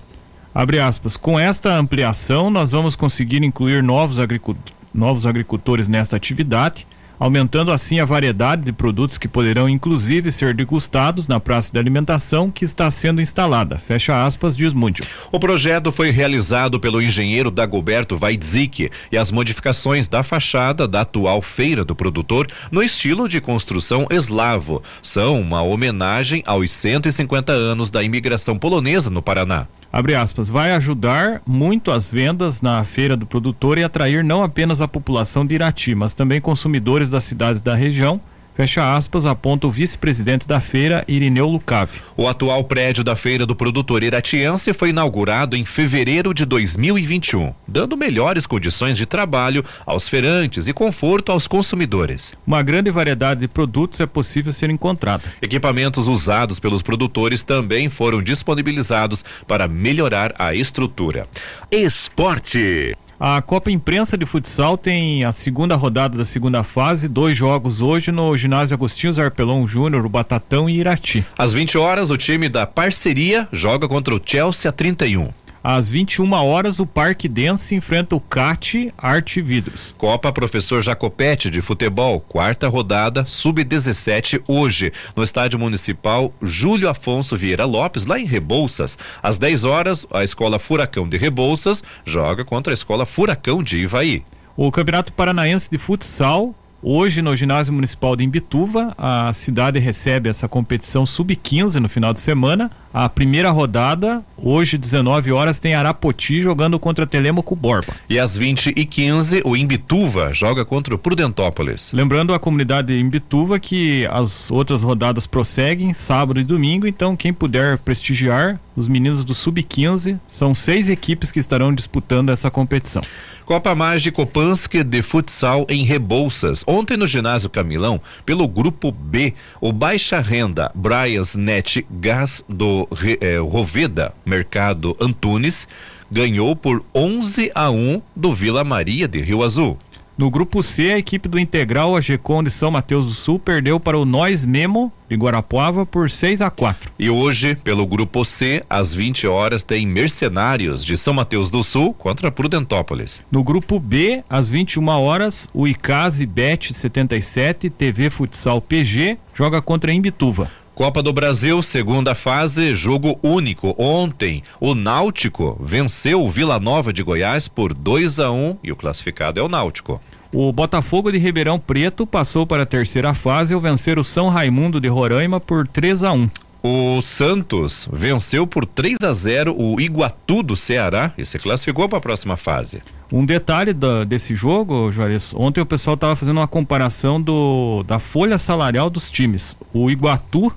Abre 0.54 0.80
aspas. 0.80 1.16
Com 1.16 1.38
esta 1.38 1.76
ampliação, 1.76 2.50
nós 2.50 2.72
vamos 2.72 2.96
conseguir 2.96 3.42
incluir 3.42 3.82
novos, 3.82 4.18
agricultores, 4.18 4.74
novos 4.92 5.24
agricultores 5.24 5.86
nesta 5.86 6.16
atividade, 6.16 6.88
aumentando 7.20 7.70
assim 7.70 8.00
a 8.00 8.04
variedade 8.04 8.62
de 8.62 8.72
produtos 8.72 9.16
que 9.16 9.28
poderão 9.28 9.68
inclusive 9.68 10.32
ser 10.32 10.52
degustados 10.52 11.28
na 11.28 11.38
praça 11.38 11.70
de 11.70 11.78
alimentação 11.78 12.50
que 12.50 12.64
está 12.64 12.90
sendo 12.90 13.22
instalada. 13.22 13.78
Fecha 13.78 14.24
aspas, 14.24 14.56
diz 14.56 14.72
Múndio. 14.72 15.04
O 15.30 15.38
projeto 15.38 15.92
foi 15.92 16.10
realizado 16.10 16.80
pelo 16.80 17.00
engenheiro 17.00 17.50
Dagoberto 17.50 18.18
Weidzik 18.20 18.90
e 19.12 19.16
as 19.16 19.30
modificações 19.30 20.08
da 20.08 20.24
fachada 20.24 20.88
da 20.88 21.02
atual 21.02 21.40
feira 21.42 21.84
do 21.84 21.94
produtor 21.94 22.48
no 22.72 22.82
estilo 22.82 23.28
de 23.28 23.40
construção 23.40 24.06
eslavo 24.10 24.82
são 25.00 25.40
uma 25.40 25.62
homenagem 25.62 26.42
aos 26.44 26.72
150 26.72 27.52
anos 27.52 27.88
da 27.88 28.02
imigração 28.02 28.58
polonesa 28.58 29.10
no 29.10 29.22
Paraná 29.22 29.68
abre 29.92 30.14
aspas, 30.14 30.48
vai 30.48 30.72
ajudar 30.72 31.42
muito 31.46 31.90
as 31.90 32.10
vendas 32.10 32.62
na 32.62 32.82
feira 32.84 33.16
do 33.16 33.26
produtor 33.26 33.78
e 33.78 33.84
atrair 33.84 34.22
não 34.22 34.42
apenas 34.42 34.80
a 34.80 34.88
população 34.88 35.44
de 35.44 35.54
Irati, 35.54 35.94
mas 35.94 36.14
também 36.14 36.40
consumidores 36.40 37.10
das 37.10 37.24
cidades 37.24 37.60
da 37.60 37.74
região 37.74 38.20
Fecha 38.60 38.94
aspas, 38.94 39.24
aponta 39.24 39.66
o 39.66 39.70
vice-presidente 39.70 40.46
da 40.46 40.60
feira, 40.60 41.02
Irineu 41.08 41.48
Lucave. 41.48 42.02
O 42.14 42.28
atual 42.28 42.62
prédio 42.62 43.02
da 43.02 43.16
Feira 43.16 43.46
do 43.46 43.56
Produtor 43.56 44.02
Iratiense 44.02 44.74
foi 44.74 44.90
inaugurado 44.90 45.56
em 45.56 45.64
fevereiro 45.64 46.34
de 46.34 46.44
2021, 46.44 47.54
dando 47.66 47.96
melhores 47.96 48.44
condições 48.44 48.98
de 48.98 49.06
trabalho 49.06 49.64
aos 49.86 50.06
feirantes 50.10 50.68
e 50.68 50.74
conforto 50.74 51.32
aos 51.32 51.48
consumidores. 51.48 52.34
Uma 52.46 52.62
grande 52.62 52.90
variedade 52.90 53.40
de 53.40 53.48
produtos 53.48 53.98
é 53.98 54.04
possível 54.04 54.52
ser 54.52 54.68
encontrada. 54.68 55.22
Equipamentos 55.40 56.06
usados 56.06 56.60
pelos 56.60 56.82
produtores 56.82 57.42
também 57.42 57.88
foram 57.88 58.22
disponibilizados 58.22 59.24
para 59.48 59.66
melhorar 59.66 60.34
a 60.38 60.54
estrutura. 60.54 61.26
Esporte. 61.70 62.92
A 63.22 63.42
Copa 63.42 63.70
Imprensa 63.70 64.16
de 64.16 64.24
Futsal 64.24 64.78
tem 64.78 65.24
a 65.24 65.30
segunda 65.30 65.76
rodada 65.76 66.16
da 66.16 66.24
segunda 66.24 66.64
fase, 66.64 67.06
dois 67.06 67.36
jogos 67.36 67.82
hoje 67.82 68.10
no 68.10 68.34
ginásio 68.34 68.74
Agostinho 68.74 69.12
Zarpelon 69.12 69.66
Júnior, 69.66 70.06
o 70.06 70.08
Batatão 70.08 70.70
e 70.70 70.78
Irati. 70.78 71.22
Às 71.36 71.52
20 71.52 71.76
horas, 71.76 72.10
o 72.10 72.16
time 72.16 72.48
da 72.48 72.66
parceria 72.66 73.46
joga 73.52 73.86
contra 73.86 74.14
o 74.14 74.20
Chelsea 74.24 74.72
31. 74.72 75.28
Às 75.62 75.90
21 75.90 76.32
horas, 76.32 76.80
o 76.80 76.86
Parque 76.86 77.28
Dance 77.28 77.74
enfrenta 77.74 78.16
o 78.16 78.20
CAT 78.20 78.90
Arte 78.96 79.42
Vidros. 79.42 79.94
Copa 79.98 80.32
Professor 80.32 80.80
Jacopete 80.80 81.50
de 81.50 81.60
Futebol, 81.60 82.18
quarta 82.18 82.66
rodada, 82.66 83.26
sub-17, 83.26 84.42
hoje, 84.48 84.90
no 85.14 85.22
Estádio 85.22 85.58
Municipal 85.58 86.32
Júlio 86.40 86.88
Afonso 86.88 87.36
Vieira 87.36 87.66
Lopes, 87.66 88.06
lá 88.06 88.18
em 88.18 88.24
Rebouças. 88.24 88.98
Às 89.22 89.36
10 89.36 89.64
horas, 89.64 90.06
a 90.10 90.24
Escola 90.24 90.58
Furacão 90.58 91.06
de 91.06 91.18
Rebouças 91.18 91.84
joga 92.06 92.42
contra 92.42 92.72
a 92.72 92.74
Escola 92.74 93.04
Furacão 93.04 93.62
de 93.62 93.80
Ivaí. 93.80 94.24
O 94.56 94.70
Campeonato 94.72 95.12
Paranaense 95.12 95.70
de 95.70 95.76
Futsal 95.76 96.54
Hoje, 96.82 97.20
no 97.20 97.36
Ginásio 97.36 97.74
Municipal 97.74 98.16
de 98.16 98.24
Imbituva, 98.24 98.94
a 98.96 99.30
cidade 99.34 99.78
recebe 99.78 100.30
essa 100.30 100.48
competição 100.48 101.04
sub-15 101.04 101.74
no 101.74 101.90
final 101.90 102.14
de 102.14 102.20
semana. 102.20 102.70
A 102.92 103.06
primeira 103.06 103.50
rodada, 103.50 104.24
hoje, 104.36 104.78
19 104.78 105.30
horas, 105.30 105.58
tem 105.58 105.74
Arapoti 105.74 106.40
jogando 106.40 106.78
contra 106.78 107.06
Telemaco 107.06 107.54
Borba. 107.54 107.94
E 108.08 108.18
às 108.18 108.34
20 108.34 108.72
e 108.74 108.86
15 108.86 109.42
o 109.44 109.54
Imbituva 109.54 110.32
joga 110.32 110.64
contra 110.64 110.94
o 110.94 110.98
Prudentópolis. 110.98 111.92
Lembrando 111.92 112.32
a 112.32 112.38
comunidade 112.38 112.88
de 112.88 112.98
Imbituva 112.98 113.60
que 113.60 114.06
as 114.10 114.50
outras 114.50 114.82
rodadas 114.82 115.26
prosseguem 115.26 115.92
sábado 115.92 116.40
e 116.40 116.44
domingo, 116.44 116.86
então 116.86 117.14
quem 117.14 117.32
puder 117.32 117.76
prestigiar, 117.76 118.58
os 118.74 118.88
meninos 118.88 119.22
do 119.22 119.34
sub-15, 119.34 120.18
são 120.26 120.54
seis 120.54 120.88
equipes 120.88 121.30
que 121.30 121.38
estarão 121.38 121.74
disputando 121.74 122.30
essa 122.30 122.50
competição. 122.50 123.02
Copa 123.50 123.74
Mágica 123.74 124.14
Kopansky 124.14 124.84
de 124.84 125.02
futsal 125.02 125.66
em 125.68 125.82
Rebouças. 125.82 126.62
Ontem 126.68 126.96
no 126.96 127.04
ginásio 127.04 127.50
Camilão, 127.50 128.00
pelo 128.24 128.46
grupo 128.46 128.92
B, 128.92 129.34
o 129.60 129.72
baixa 129.72 130.20
renda 130.20 130.70
Bryans 130.72 131.34
Net 131.34 131.84
Gas 131.90 132.44
do 132.48 132.88
eh, 133.20 133.38
Roveda 133.38 134.14
Mercado 134.24 134.94
Antunes 135.00 135.66
ganhou 136.08 136.54
por 136.54 136.84
11 136.94 137.50
a 137.52 137.68
1 137.72 138.00
do 138.14 138.32
Vila 138.32 138.62
Maria 138.62 139.08
de 139.08 139.20
Rio 139.20 139.42
Azul. 139.42 139.76
No 140.20 140.28
grupo 140.30 140.62
C, 140.62 140.92
a 140.92 140.98
equipe 140.98 141.30
do 141.30 141.38
Integral 141.38 141.96
AGCOM 141.96 142.42
de 142.42 142.50
São 142.50 142.70
Mateus 142.70 143.06
do 143.06 143.14
Sul 143.14 143.38
perdeu 143.38 143.80
para 143.80 143.98
o 143.98 144.04
Nós 144.04 144.44
Memo 144.44 144.92
de 145.08 145.16
Guarapuava 145.16 145.86
por 145.86 146.10
6 146.10 146.42
a 146.42 146.50
4. 146.50 146.92
E 146.98 147.08
hoje, 147.08 147.54
pelo 147.54 147.86
grupo 147.86 148.22
C, 148.22 148.62
às 148.68 148.92
20 148.92 149.26
horas, 149.26 149.64
tem 149.64 149.86
Mercenários 149.86 150.84
de 150.84 150.98
São 150.98 151.14
Mateus 151.14 151.50
do 151.50 151.64
Sul 151.64 151.94
contra 151.94 152.30
Prudentópolis. 152.30 153.22
No 153.32 153.42
grupo 153.42 153.80
B, 153.80 154.22
às 154.28 154.50
21 154.50 154.86
horas, 154.88 155.48
o 155.54 155.66
Icase 155.66 156.26
Bet 156.26 156.74
77 156.74 157.70
TV 157.70 158.10
Futsal 158.10 158.60
PG 158.60 159.16
joga 159.32 159.62
contra 159.62 159.90
Imbituva. 159.90 160.50
Copa 160.80 161.02
do 161.02 161.12
Brasil, 161.12 161.60
segunda 161.60 162.14
fase, 162.14 162.74
jogo 162.74 163.20
único. 163.22 163.74
Ontem, 163.76 164.42
o 164.58 164.74
Náutico 164.74 165.60
venceu 165.62 166.22
o 166.24 166.30
Vila 166.30 166.58
Nova 166.58 166.90
de 166.90 167.02
Goiás 167.02 167.48
por 167.48 167.74
2 167.74 168.18
a 168.18 168.30
1 168.30 168.34
um, 168.34 168.56
e 168.64 168.72
o 168.72 168.76
classificado 168.76 169.38
é 169.38 169.42
o 169.42 169.48
Náutico. 169.48 170.00
O 170.32 170.50
Botafogo 170.50 171.12
de 171.12 171.18
Ribeirão 171.18 171.58
Preto 171.58 172.06
passou 172.06 172.46
para 172.46 172.62
a 172.62 172.66
terceira 172.66 173.12
fase 173.12 173.52
ao 173.52 173.60
vencer 173.60 173.98
o 173.98 174.02
São 174.02 174.30
Raimundo 174.30 174.80
de 174.80 174.88
Roraima 174.88 175.38
por 175.38 175.68
3 175.68 176.02
a 176.02 176.12
1. 176.12 176.30
O 176.62 177.02
Santos 177.02 177.86
venceu 177.92 178.46
por 178.46 178.64
3 178.64 178.96
a 179.02 179.12
0 179.12 179.54
o 179.58 179.78
Iguatu 179.78 180.42
do 180.42 180.56
Ceará 180.56 181.12
e 181.18 181.26
se 181.26 181.38
classificou 181.38 181.90
para 181.90 181.98
a 181.98 182.02
próxima 182.02 182.38
fase. 182.38 182.80
Um 183.12 183.26
detalhe 183.26 183.74
da, 183.74 184.04
desse 184.04 184.34
jogo, 184.34 184.90
Juarez, 184.90 185.34
ontem 185.36 185.60
o 185.60 185.66
pessoal 185.66 185.94
estava 185.94 186.16
fazendo 186.16 186.38
uma 186.38 186.48
comparação 186.48 187.20
do, 187.20 187.82
da 187.82 187.98
folha 187.98 188.38
salarial 188.38 188.88
dos 188.88 189.10
times. 189.10 189.56
O 189.74 189.90
Iguatu 189.90 190.50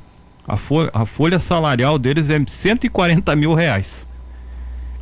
a, 0.47 0.57
a 0.93 1.05
folha 1.05 1.39
salarial 1.39 1.97
deles 1.97 2.29
é 2.29 2.41
140 2.45 3.35
mil 3.35 3.53
reais. 3.53 4.07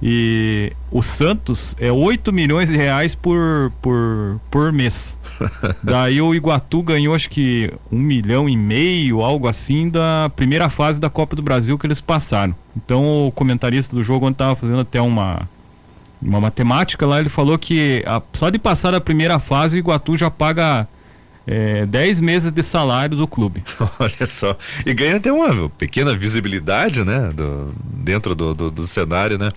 E 0.03 0.73
o 0.91 1.03
Santos 1.03 1.75
é 1.79 1.91
8 1.91 2.33
milhões 2.33 2.69
de 2.69 2.75
reais 2.75 3.13
por, 3.13 3.71
por, 3.81 4.41
por 4.49 4.73
mês. 4.73 5.17
Daí 5.83 6.19
o 6.19 6.33
Iguatu 6.33 6.81
ganhou 6.81 7.13
acho 7.13 7.29
que 7.29 7.71
um 7.91 7.99
milhão 7.99 8.49
e 8.49 8.57
meio, 8.57 9.21
algo 9.21 9.47
assim, 9.47 9.89
da 9.89 10.31
primeira 10.35 10.69
fase 10.69 10.99
da 10.99 11.09
Copa 11.09 11.35
do 11.35 11.43
Brasil 11.43 11.77
que 11.77 11.85
eles 11.85 12.01
passaram. 12.01 12.55
Então 12.75 13.27
o 13.27 13.31
comentarista 13.31 13.95
do 13.95 14.01
jogo, 14.01 14.25
onde 14.25 14.33
estava 14.33 14.55
fazendo 14.55 14.79
até 14.79 14.99
uma, 14.99 15.47
uma 16.19 16.41
matemática 16.41 17.05
lá, 17.05 17.19
ele 17.19 17.29
falou 17.29 17.59
que 17.59 18.03
a, 18.07 18.23
só 18.33 18.49
de 18.49 18.57
passar 18.57 18.95
a 18.95 19.01
primeira 19.01 19.37
fase 19.37 19.77
o 19.77 19.79
Iguatu 19.79 20.17
já 20.17 20.31
paga 20.31 20.87
é, 21.45 21.85
10 21.85 22.19
meses 22.19 22.51
de 22.51 22.63
salário 22.63 23.17
do 23.17 23.27
clube. 23.27 23.63
Olha 23.99 24.27
só. 24.27 24.55
E 24.85 24.93
ganha 24.93 25.17
até 25.17 25.31
uma 25.31 25.69
pequena 25.69 26.13
visibilidade, 26.15 27.03
né? 27.03 27.31
Do, 27.33 27.73
dentro 27.83 28.35
do, 28.35 28.53
do, 28.53 28.71
do 28.71 28.87
cenário, 28.87 29.37
né? 29.37 29.49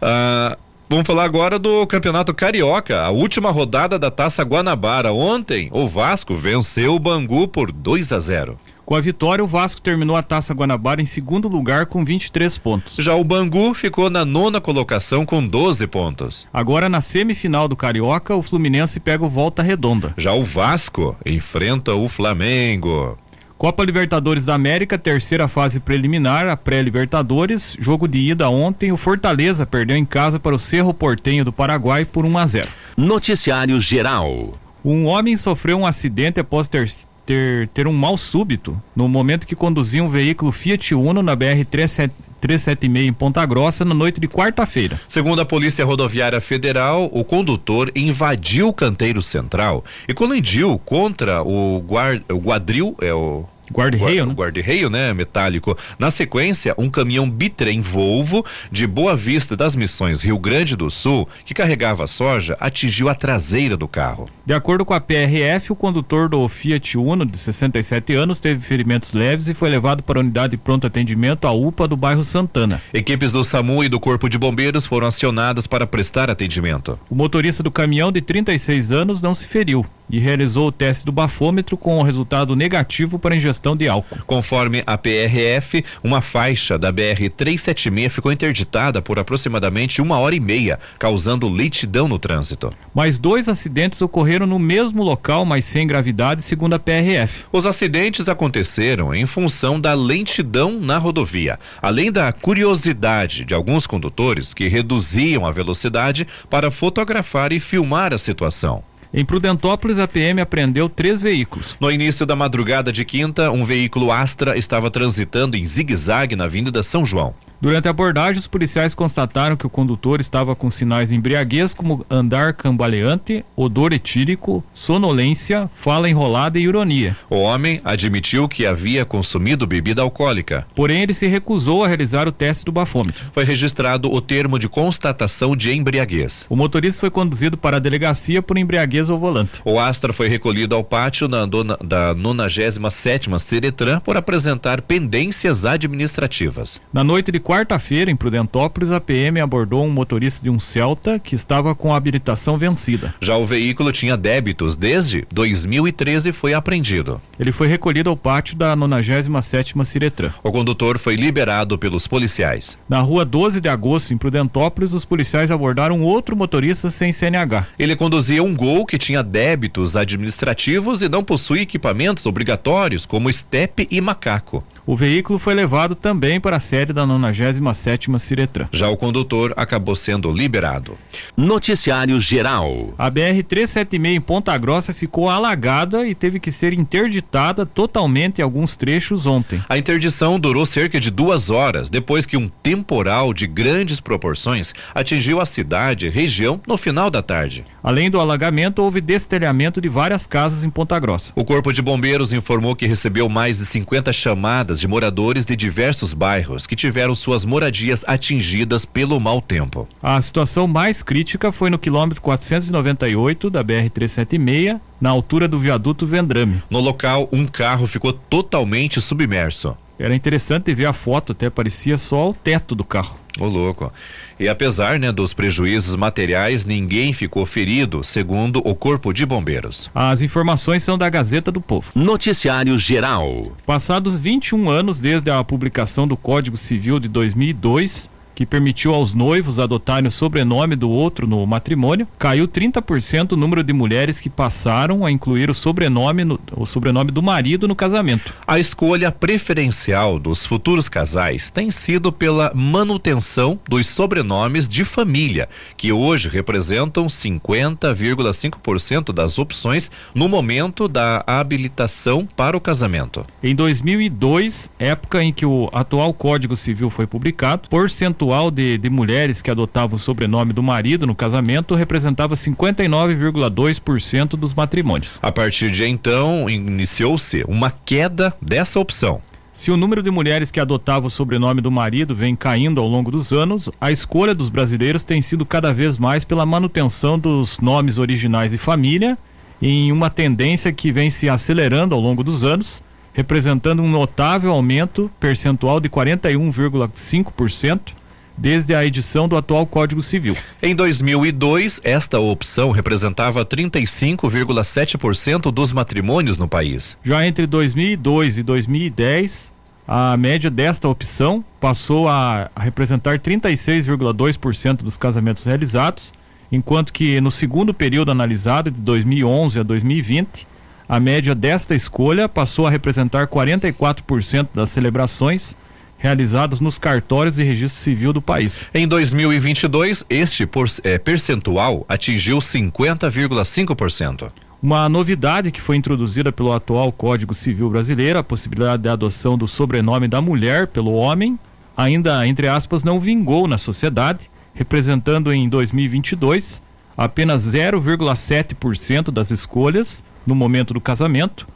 Ah, 0.00 0.56
Vamos 0.90 1.06
falar 1.06 1.24
agora 1.24 1.58
do 1.58 1.86
Campeonato 1.86 2.32
Carioca, 2.32 3.02
a 3.02 3.10
última 3.10 3.50
rodada 3.50 3.98
da 3.98 4.10
Taça 4.10 4.42
Guanabara. 4.42 5.12
Ontem, 5.12 5.68
o 5.70 5.86
Vasco 5.86 6.34
venceu 6.34 6.94
o 6.94 6.98
Bangu 6.98 7.46
por 7.46 7.70
2 7.70 8.10
a 8.10 8.18
0. 8.18 8.56
Com 8.88 8.94
a 8.94 9.02
vitória, 9.02 9.44
o 9.44 9.46
Vasco 9.46 9.82
terminou 9.82 10.16
a 10.16 10.22
Taça 10.22 10.54
Guanabara 10.54 11.02
em 11.02 11.04
segundo 11.04 11.46
lugar 11.46 11.84
com 11.84 12.02
23 12.02 12.56
pontos. 12.56 12.96
Já 12.98 13.14
o 13.14 13.22
Bangu 13.22 13.74
ficou 13.74 14.08
na 14.08 14.24
nona 14.24 14.62
colocação 14.62 15.26
com 15.26 15.46
12 15.46 15.86
pontos. 15.88 16.48
Agora, 16.50 16.88
na 16.88 17.02
semifinal 17.02 17.68
do 17.68 17.76
Carioca, 17.76 18.34
o 18.34 18.42
Fluminense 18.42 18.98
pega 18.98 19.22
o 19.22 19.28
Volta 19.28 19.62
Redonda. 19.62 20.14
Já 20.16 20.32
o 20.32 20.42
Vasco 20.42 21.14
enfrenta 21.26 21.92
o 21.94 22.08
Flamengo. 22.08 23.18
Copa 23.58 23.84
Libertadores 23.84 24.46
da 24.46 24.54
América, 24.54 24.96
terceira 24.96 25.46
fase 25.46 25.80
preliminar, 25.80 26.48
a 26.48 26.56
pré-Libertadores. 26.56 27.76
Jogo 27.78 28.08
de 28.08 28.16
ida 28.16 28.48
ontem, 28.48 28.90
o 28.90 28.96
Fortaleza 28.96 29.66
perdeu 29.66 29.98
em 29.98 30.04
casa 30.06 30.40
para 30.40 30.54
o 30.54 30.58
Cerro 30.58 30.94
Portenho 30.94 31.44
do 31.44 31.52
Paraguai 31.52 32.06
por 32.06 32.24
1 32.24 32.38
a 32.38 32.46
0. 32.46 32.68
Noticiário 32.96 33.78
Geral. 33.82 34.58
Um 34.82 35.04
homem 35.04 35.36
sofreu 35.36 35.76
um 35.76 35.86
acidente 35.86 36.40
após 36.40 36.68
ter, 36.68 36.88
ter, 37.28 37.68
ter 37.68 37.86
um 37.86 37.92
mal 37.92 38.16
súbito 38.16 38.80
no 38.96 39.06
momento 39.06 39.46
que 39.46 39.54
conduzia 39.54 40.02
um 40.02 40.08
veículo 40.08 40.50
Fiat 40.50 40.94
Uno 40.94 41.22
na 41.22 41.36
BR 41.36 41.62
376 41.70 43.06
em 43.06 43.12
Ponta 43.12 43.44
Grossa 43.44 43.84
na 43.84 43.92
noite 43.92 44.18
de 44.18 44.26
quarta-feira. 44.26 44.98
Segundo 45.06 45.42
a 45.42 45.44
Polícia 45.44 45.84
Rodoviária 45.84 46.40
Federal, 46.40 47.10
o 47.12 47.22
condutor 47.22 47.92
invadiu 47.94 48.68
o 48.68 48.72
canteiro 48.72 49.20
central 49.20 49.84
e 50.08 50.14
colidiu 50.14 50.80
contra 50.86 51.42
o, 51.42 51.84
guard, 51.86 52.22
o 52.30 53.04
é 53.04 53.12
o 53.12 53.44
Guarda-reio, 53.72 54.26
né? 54.26 54.34
Guarda-reio, 54.34 54.90
né? 54.90 55.12
Metálico. 55.12 55.76
Na 55.98 56.10
sequência, 56.10 56.74
um 56.78 56.88
caminhão 56.88 57.28
bitrem 57.28 57.80
Volvo 57.80 58.44
de 58.70 58.86
Boa 58.86 59.16
Vista 59.16 59.56
das 59.56 59.74
Missões 59.76 60.22
Rio 60.22 60.38
Grande 60.38 60.76
do 60.76 60.90
Sul, 60.90 61.28
que 61.44 61.54
carregava 61.54 62.06
soja, 62.06 62.56
atingiu 62.60 63.08
a 63.08 63.14
traseira 63.14 63.76
do 63.76 63.88
carro. 63.88 64.28
De 64.44 64.54
acordo 64.54 64.84
com 64.84 64.94
a 64.94 65.00
PRF, 65.00 65.72
o 65.72 65.76
condutor 65.76 66.28
do 66.28 66.46
Fiat 66.48 66.96
Uno, 66.96 67.26
de 67.26 67.36
67 67.36 68.14
anos, 68.14 68.40
teve 68.40 68.60
ferimentos 68.60 69.12
leves 69.12 69.48
e 69.48 69.54
foi 69.54 69.68
levado 69.68 70.02
para 70.02 70.18
a 70.18 70.22
unidade 70.22 70.52
de 70.52 70.56
pronto 70.56 70.86
atendimento, 70.86 71.46
a 71.46 71.52
UPA 71.52 71.86
do 71.86 71.96
bairro 71.96 72.24
Santana. 72.24 72.80
Equipes 72.92 73.32
do 73.32 73.44
SAMU 73.44 73.84
e 73.84 73.88
do 73.88 74.00
Corpo 74.00 74.28
de 74.28 74.38
Bombeiros 74.38 74.86
foram 74.86 75.06
acionadas 75.06 75.66
para 75.66 75.86
prestar 75.86 76.30
atendimento. 76.30 76.98
O 77.10 77.14
motorista 77.14 77.62
do 77.62 77.70
caminhão, 77.70 78.10
de 78.10 78.22
36 78.22 78.92
anos, 78.92 79.20
não 79.20 79.34
se 79.34 79.46
feriu 79.46 79.84
e 80.10 80.18
realizou 80.18 80.68
o 80.68 80.72
teste 80.72 81.04
do 81.04 81.12
bafômetro 81.12 81.76
com 81.76 81.98
o 81.98 82.02
resultado 82.02 82.56
negativo 82.56 83.18
para 83.18 83.34
ingestão 83.58 83.76
de 83.76 83.88
álcool. 83.88 84.18
Conforme 84.26 84.82
a 84.86 84.96
PRF, 84.96 85.84
uma 86.02 86.22
faixa 86.22 86.78
da 86.78 86.90
BR 86.90 87.28
376 87.36 88.12
ficou 88.12 88.32
interditada 88.32 89.02
por 89.02 89.18
aproximadamente 89.18 90.00
uma 90.00 90.18
hora 90.18 90.34
e 90.34 90.40
meia, 90.40 90.78
causando 90.98 91.48
lentidão 91.48 92.08
no 92.08 92.18
trânsito. 92.18 92.72
Mais 92.94 93.18
dois 93.18 93.48
acidentes 93.48 94.00
ocorreram 94.00 94.46
no 94.46 94.58
mesmo 94.58 95.02
local, 95.02 95.44
mas 95.44 95.64
sem 95.64 95.86
gravidade, 95.86 96.42
segundo 96.42 96.74
a 96.74 96.78
PRF. 96.78 97.44
Os 97.52 97.66
acidentes 97.66 98.28
aconteceram 98.28 99.14
em 99.14 99.26
função 99.26 99.80
da 99.80 99.94
lentidão 99.94 100.78
na 100.80 100.98
rodovia, 100.98 101.58
além 101.82 102.10
da 102.12 102.32
curiosidade 102.32 103.44
de 103.44 103.54
alguns 103.54 103.86
condutores 103.86 104.54
que 104.54 104.68
reduziam 104.68 105.44
a 105.44 105.50
velocidade 105.50 106.26
para 106.48 106.70
fotografar 106.70 107.52
e 107.52 107.60
filmar 107.60 108.14
a 108.14 108.18
situação. 108.18 108.82
Em 109.12 109.24
Prudentópolis, 109.24 109.98
a 109.98 110.06
PM 110.06 110.40
apreendeu 110.40 110.88
três 110.88 111.22
veículos. 111.22 111.76
No 111.80 111.90
início 111.90 112.26
da 112.26 112.36
madrugada 112.36 112.92
de 112.92 113.04
quinta, 113.04 113.50
um 113.50 113.64
veículo 113.64 114.12
Astra 114.12 114.56
estava 114.56 114.90
transitando 114.90 115.56
em 115.56 115.66
zigue-zague 115.66 116.36
na 116.36 116.44
Avenida 116.44 116.82
São 116.82 117.06
João. 117.06 117.34
Durante 117.60 117.88
a 117.88 117.90
abordagem, 117.90 118.38
os 118.38 118.46
policiais 118.46 118.94
constataram 118.94 119.56
que 119.56 119.66
o 119.66 119.70
condutor 119.70 120.20
estava 120.20 120.54
com 120.54 120.70
sinais 120.70 121.08
de 121.08 121.16
embriaguez, 121.16 121.74
como 121.74 122.06
andar 122.08 122.52
cambaleante, 122.52 123.44
odor 123.56 123.92
etílico, 123.92 124.62
sonolência, 124.72 125.68
fala 125.74 126.08
enrolada 126.08 126.56
e 126.56 126.62
ironia. 126.62 127.16
O 127.28 127.36
homem 127.40 127.80
admitiu 127.82 128.48
que 128.48 128.64
havia 128.64 129.04
consumido 129.04 129.66
bebida 129.66 130.02
alcoólica. 130.02 130.64
Porém, 130.72 131.02
ele 131.02 131.12
se 131.12 131.26
recusou 131.26 131.82
a 131.82 131.88
realizar 131.88 132.28
o 132.28 132.32
teste 132.32 132.64
do 132.64 132.70
bafômetro. 132.70 133.24
Foi 133.32 133.42
registrado 133.42 134.12
o 134.12 134.20
termo 134.20 134.56
de 134.56 134.68
constatação 134.68 135.56
de 135.56 135.74
embriaguez. 135.74 136.46
O 136.48 136.54
motorista 136.54 137.00
foi 137.00 137.10
conduzido 137.10 137.56
para 137.56 137.78
a 137.78 137.80
delegacia 137.80 138.40
por 138.40 138.56
embriaguez 138.56 139.10
ao 139.10 139.18
volante. 139.18 139.60
O 139.64 139.80
Astra 139.80 140.12
foi 140.12 140.28
recolhido 140.28 140.76
ao 140.76 140.84
pátio 140.84 141.26
na 141.26 141.44
da 141.44 142.14
97ª 142.14 143.38
Seretran 143.38 143.98
por 144.00 144.16
apresentar 144.16 144.80
pendências 144.82 145.64
administrativas. 145.64 146.80
Na 146.92 147.02
noite 147.02 147.32
de 147.32 147.40
quarta-feira, 147.48 148.10
em 148.10 148.16
Prudentópolis, 148.16 148.90
a 148.90 149.00
PM 149.00 149.40
abordou 149.40 149.82
um 149.82 149.88
motorista 149.88 150.44
de 150.44 150.50
um 150.50 150.58
Celta 150.58 151.18
que 151.18 151.34
estava 151.34 151.74
com 151.74 151.94
a 151.94 151.96
habilitação 151.96 152.58
vencida. 152.58 153.14
Já 153.22 153.38
o 153.38 153.46
veículo 153.46 153.90
tinha 153.90 154.18
débitos 154.18 154.76
desde 154.76 155.26
2013 155.32 156.28
e 156.28 156.32
foi 156.32 156.52
apreendido. 156.52 157.18
Ele 157.40 157.50
foi 157.50 157.66
recolhido 157.66 158.10
ao 158.10 158.16
pátio 158.18 158.54
da 158.54 158.76
97ª 158.76 159.82
Ciretran. 159.82 160.30
O 160.42 160.52
condutor 160.52 160.98
foi 160.98 161.16
liberado 161.16 161.78
pelos 161.78 162.06
policiais. 162.06 162.76
Na 162.86 163.00
rua 163.00 163.24
12 163.24 163.62
de 163.62 163.68
agosto, 163.70 164.12
em 164.12 164.18
Prudentópolis, 164.18 164.92
os 164.92 165.06
policiais 165.06 165.50
abordaram 165.50 166.02
outro 166.02 166.36
motorista 166.36 166.90
sem 166.90 167.12
CNH. 167.12 167.66
Ele 167.78 167.96
conduzia 167.96 168.42
um 168.42 168.54
Gol 168.54 168.84
que 168.84 168.98
tinha 168.98 169.22
débitos 169.22 169.96
administrativos 169.96 171.00
e 171.00 171.08
não 171.08 171.24
possui 171.24 171.60
equipamentos 171.60 172.26
obrigatórios 172.26 173.06
como 173.06 173.30
estepe 173.30 173.88
e 173.90 174.02
macaco. 174.02 174.62
O 174.88 174.96
veículo 174.96 175.38
foi 175.38 175.52
levado 175.52 175.94
também 175.94 176.40
para 176.40 176.56
a 176.56 176.60
sede 176.60 176.94
da 176.94 177.06
97ª 177.06 178.18
Ciretran. 178.18 178.68
Já 178.72 178.88
o 178.88 178.96
condutor 178.96 179.52
acabou 179.54 179.94
sendo 179.94 180.32
liberado. 180.32 180.96
Noticiário 181.36 182.18
Geral. 182.18 182.94
A 182.96 183.10
BR 183.10 183.42
376 183.46 184.16
em 184.16 184.18
Ponta 184.18 184.56
Grossa 184.56 184.94
ficou 184.94 185.28
alagada 185.28 186.08
e 186.08 186.14
teve 186.14 186.40
que 186.40 186.50
ser 186.50 186.72
interditada 186.72 187.66
totalmente 187.66 188.38
em 188.38 188.42
alguns 188.42 188.76
trechos 188.76 189.26
ontem. 189.26 189.62
A 189.68 189.76
interdição 189.76 190.40
durou 190.40 190.64
cerca 190.64 190.98
de 190.98 191.10
duas 191.10 191.50
horas 191.50 191.90
depois 191.90 192.24
que 192.24 192.38
um 192.38 192.48
temporal 192.48 193.34
de 193.34 193.46
grandes 193.46 194.00
proporções 194.00 194.72
atingiu 194.94 195.38
a 195.38 195.44
cidade 195.44 196.06
e 196.06 196.08
região 196.08 196.62
no 196.66 196.78
final 196.78 197.10
da 197.10 197.20
tarde. 197.20 197.62
Além 197.88 198.10
do 198.10 198.20
alagamento, 198.20 198.82
houve 198.82 199.00
destelhamento 199.00 199.80
de 199.80 199.88
várias 199.88 200.26
casas 200.26 200.62
em 200.62 200.68
Ponta 200.68 201.00
Grossa. 201.00 201.32
O 201.34 201.42
Corpo 201.42 201.72
de 201.72 201.80
Bombeiros 201.80 202.34
informou 202.34 202.76
que 202.76 202.86
recebeu 202.86 203.30
mais 203.30 203.56
de 203.56 203.64
50 203.64 204.12
chamadas 204.12 204.78
de 204.78 204.86
moradores 204.86 205.46
de 205.46 205.56
diversos 205.56 206.12
bairros 206.12 206.66
que 206.66 206.76
tiveram 206.76 207.14
suas 207.14 207.46
moradias 207.46 208.04
atingidas 208.06 208.84
pelo 208.84 209.18
mau 209.18 209.40
tempo. 209.40 209.88
A 210.02 210.20
situação 210.20 210.68
mais 210.68 211.02
crítica 211.02 211.50
foi 211.50 211.70
no 211.70 211.78
quilômetro 211.78 212.20
498 212.20 213.48
da 213.48 213.62
BR 213.62 213.88
376, 213.90 214.76
na 215.00 215.08
altura 215.08 215.48
do 215.48 215.58
viaduto 215.58 216.06
Vendrame. 216.06 216.62
No 216.68 216.80
local, 216.80 217.26
um 217.32 217.46
carro 217.46 217.86
ficou 217.86 218.12
totalmente 218.12 219.00
submerso. 219.00 219.74
Era 219.98 220.14
interessante 220.14 220.74
ver 220.74 220.84
a 220.84 220.92
foto, 220.92 221.32
até 221.32 221.48
parecia 221.48 221.96
só 221.96 222.28
o 222.28 222.34
teto 222.34 222.74
do 222.74 222.84
carro. 222.84 223.18
Ô 223.38 223.46
louco. 223.46 223.92
E 224.38 224.48
apesar 224.48 224.98
né, 224.98 225.12
dos 225.12 225.32
prejuízos 225.32 225.94
materiais, 225.96 226.64
ninguém 226.64 227.12
ficou 227.12 227.46
ferido, 227.46 228.02
segundo 228.02 228.60
o 228.64 228.74
Corpo 228.74 229.12
de 229.12 229.24
Bombeiros. 229.24 229.90
As 229.94 230.22
informações 230.22 230.82
são 230.82 230.98
da 230.98 231.08
Gazeta 231.08 231.50
do 231.50 231.60
Povo. 231.60 231.90
Noticiário 231.94 232.76
Geral. 232.78 233.52
Passados 233.64 234.16
21 234.16 234.68
anos 234.68 235.00
desde 235.00 235.30
a 235.30 235.42
publicação 235.44 236.06
do 236.06 236.16
Código 236.16 236.56
Civil 236.56 236.98
de 236.98 237.08
2002, 237.08 238.10
que 238.38 238.46
permitiu 238.46 238.94
aos 238.94 239.14
noivos 239.14 239.58
adotarem 239.58 240.06
o 240.06 240.12
sobrenome 240.12 240.76
do 240.76 240.88
outro 240.88 241.26
no 241.26 241.44
matrimônio, 241.44 242.06
caiu 242.16 242.46
30% 242.46 243.32
o 243.32 243.36
número 243.36 243.64
de 243.64 243.72
mulheres 243.72 244.20
que 244.20 244.30
passaram 244.30 245.04
a 245.04 245.10
incluir 245.10 245.50
o 245.50 245.54
sobrenome, 245.54 246.24
no, 246.24 246.38
o 246.56 246.64
sobrenome 246.64 247.10
do 247.10 247.20
marido 247.20 247.66
no 247.66 247.74
casamento. 247.74 248.32
A 248.46 248.60
escolha 248.60 249.10
preferencial 249.10 250.20
dos 250.20 250.46
futuros 250.46 250.88
casais 250.88 251.50
tem 251.50 251.72
sido 251.72 252.12
pela 252.12 252.52
manutenção 252.54 253.58
dos 253.68 253.88
sobrenomes 253.88 254.68
de 254.68 254.84
família, 254.84 255.48
que 255.76 255.90
hoje 255.90 256.28
representam 256.28 257.06
50,5% 257.06 259.12
das 259.12 259.36
opções 259.36 259.90
no 260.14 260.28
momento 260.28 260.86
da 260.86 261.24
habilitação 261.26 262.24
para 262.36 262.56
o 262.56 262.60
casamento. 262.60 263.26
Em 263.42 263.52
2002, 263.52 264.70
época 264.78 265.24
em 265.24 265.32
que 265.32 265.44
o 265.44 265.68
atual 265.72 266.14
Código 266.14 266.54
Civil 266.54 266.88
foi 266.88 267.04
publicado, 267.04 267.68
percentual 267.68 268.27
percentual 268.28 268.50
de, 268.50 268.76
de 268.76 268.90
mulheres 268.90 269.40
que 269.40 269.50
adotavam 269.50 269.96
o 269.96 269.98
sobrenome 269.98 270.52
do 270.52 270.62
marido 270.62 271.06
no 271.06 271.14
casamento 271.14 271.74
representava 271.74 272.34
59,2% 272.34 274.36
dos 274.36 274.52
matrimônios. 274.52 275.18
A 275.22 275.32
partir 275.32 275.70
de 275.70 275.86
então, 275.86 276.50
iniciou-se 276.50 277.42
uma 277.48 277.70
queda 277.70 278.34
dessa 278.40 278.78
opção. 278.78 279.22
Se 279.52 279.70
o 279.70 279.76
número 279.76 280.02
de 280.02 280.10
mulheres 280.10 280.50
que 280.50 280.60
adotavam 280.60 281.06
o 281.06 281.10
sobrenome 281.10 281.62
do 281.62 281.70
marido 281.70 282.14
vem 282.14 282.36
caindo 282.36 282.80
ao 282.80 282.86
longo 282.86 283.10
dos 283.10 283.32
anos, 283.32 283.70
a 283.80 283.90
escolha 283.90 284.34
dos 284.34 284.50
brasileiros 284.50 285.02
tem 285.02 285.22
sido 285.22 285.46
cada 285.46 285.72
vez 285.72 285.96
mais 285.96 286.22
pela 286.22 286.46
manutenção 286.46 287.18
dos 287.18 287.58
nomes 287.58 287.98
originais 287.98 288.52
de 288.52 288.58
família, 288.58 289.18
em 289.60 289.90
uma 289.90 290.08
tendência 290.10 290.72
que 290.72 290.92
vem 290.92 291.10
se 291.10 291.28
acelerando 291.28 291.92
ao 291.94 292.00
longo 292.00 292.22
dos 292.22 292.44
anos, 292.44 292.80
representando 293.12 293.82
um 293.82 293.90
notável 293.90 294.52
aumento 294.52 295.10
percentual 295.18 295.80
de 295.80 295.88
41,5% 295.88 297.97
desde 298.38 298.74
a 298.74 298.84
edição 298.84 299.28
do 299.28 299.36
atual 299.36 299.66
Código 299.66 300.00
Civil. 300.00 300.36
Em 300.62 300.74
2002, 300.74 301.80
esta 301.84 302.20
opção 302.20 302.70
representava 302.70 303.44
35,7% 303.44 305.50
dos 305.50 305.72
matrimônios 305.72 306.38
no 306.38 306.48
país. 306.48 306.96
Já 307.02 307.26
entre 307.26 307.46
2002 307.46 308.38
e 308.38 308.42
2010, 308.42 309.52
a 309.86 310.16
média 310.16 310.50
desta 310.50 310.88
opção 310.88 311.44
passou 311.60 312.08
a 312.08 312.50
representar 312.56 313.18
36,2% 313.18 314.84
dos 314.84 314.96
casamentos 314.96 315.44
realizados, 315.44 316.12
enquanto 316.52 316.92
que 316.92 317.20
no 317.20 317.30
segundo 317.30 317.74
período 317.74 318.10
analisado, 318.10 318.70
de 318.70 318.80
2011 318.80 319.60
a 319.60 319.62
2020, 319.62 320.46
a 320.88 321.00
média 321.00 321.34
desta 321.34 321.74
escolha 321.74 322.28
passou 322.28 322.66
a 322.66 322.70
representar 322.70 323.26
44% 323.26 324.48
das 324.54 324.70
celebrações 324.70 325.56
realizadas 325.98 326.60
nos 326.60 326.78
cartórios 326.78 327.36
de 327.36 327.42
registro 327.42 327.82
civil 327.82 328.12
do 328.12 328.22
país. 328.22 328.64
Em 328.72 328.86
2022, 328.86 330.06
este 330.08 330.46
por, 330.46 330.66
é, 330.84 330.96
percentual 330.96 331.84
atingiu 331.88 332.38
50,5%. 332.38 334.30
Uma 334.62 334.88
novidade 334.88 335.50
que 335.50 335.60
foi 335.60 335.76
introduzida 335.76 336.32
pelo 336.32 336.52
atual 336.52 336.90
Código 336.90 337.34
Civil 337.34 337.68
Brasileiro, 337.68 338.18
a 338.18 338.24
possibilidade 338.24 338.82
da 338.84 338.92
adoção 338.92 339.36
do 339.36 339.46
sobrenome 339.46 340.08
da 340.08 340.20
mulher 340.20 340.68
pelo 340.68 340.92
homem, 340.94 341.38
ainda, 341.76 342.26
entre 342.26 342.48
aspas, 342.48 342.82
não 342.82 342.98
vingou 342.98 343.46
na 343.46 343.58
sociedade, 343.58 344.30
representando 344.54 345.32
em 345.32 345.48
2022 345.48 346.62
apenas 346.96 347.42
0,7% 347.46 349.12
das 349.12 349.30
escolhas 349.30 350.02
no 350.26 350.34
momento 350.34 350.74
do 350.74 350.80
casamento, 350.80 351.46